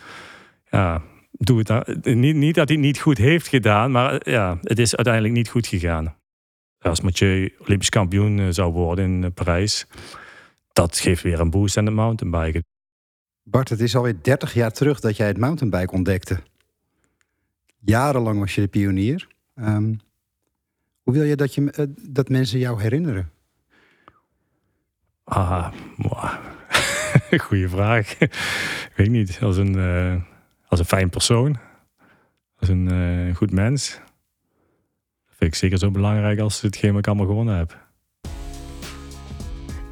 [0.69, 1.01] ja,
[1.31, 1.83] doe het dan.
[2.01, 5.33] Niet, niet dat hij het niet goed heeft gedaan, maar eh, ja, het is uiteindelijk
[5.33, 6.15] niet goed gegaan.
[6.79, 9.87] Als Mathieu Olympisch kampioen eh, zou worden in eh, Parijs,
[10.73, 12.65] dat geeft weer een boost aan de mountainbiken.
[13.43, 16.39] Bart, het is alweer 30 jaar terug dat jij het mountainbike ontdekte.
[17.79, 19.27] Jarenlang was je de pionier.
[19.55, 19.93] Ehm,
[21.01, 23.31] hoe wil je dat, je dat mensen jou herinneren?
[25.23, 25.73] Ah.
[27.47, 28.15] goeie vraag.
[28.89, 30.15] Ik weet niet, als een, eh,
[30.67, 31.57] als een fijn persoon,
[32.59, 33.89] als een eh, goed mens.
[35.25, 37.87] Dat vind ik zeker zo belangrijk als hetgeen wat ik allemaal gewonnen heb.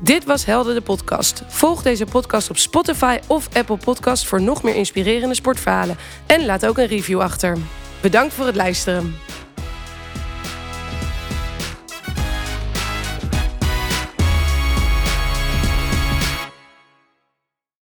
[0.01, 1.43] Dit was Helden de podcast.
[1.47, 5.95] Volg deze podcast op Spotify of Apple Podcast voor nog meer inspirerende sportverhalen.
[6.25, 7.57] En laat ook een review achter.
[8.01, 9.15] Bedankt voor het luisteren.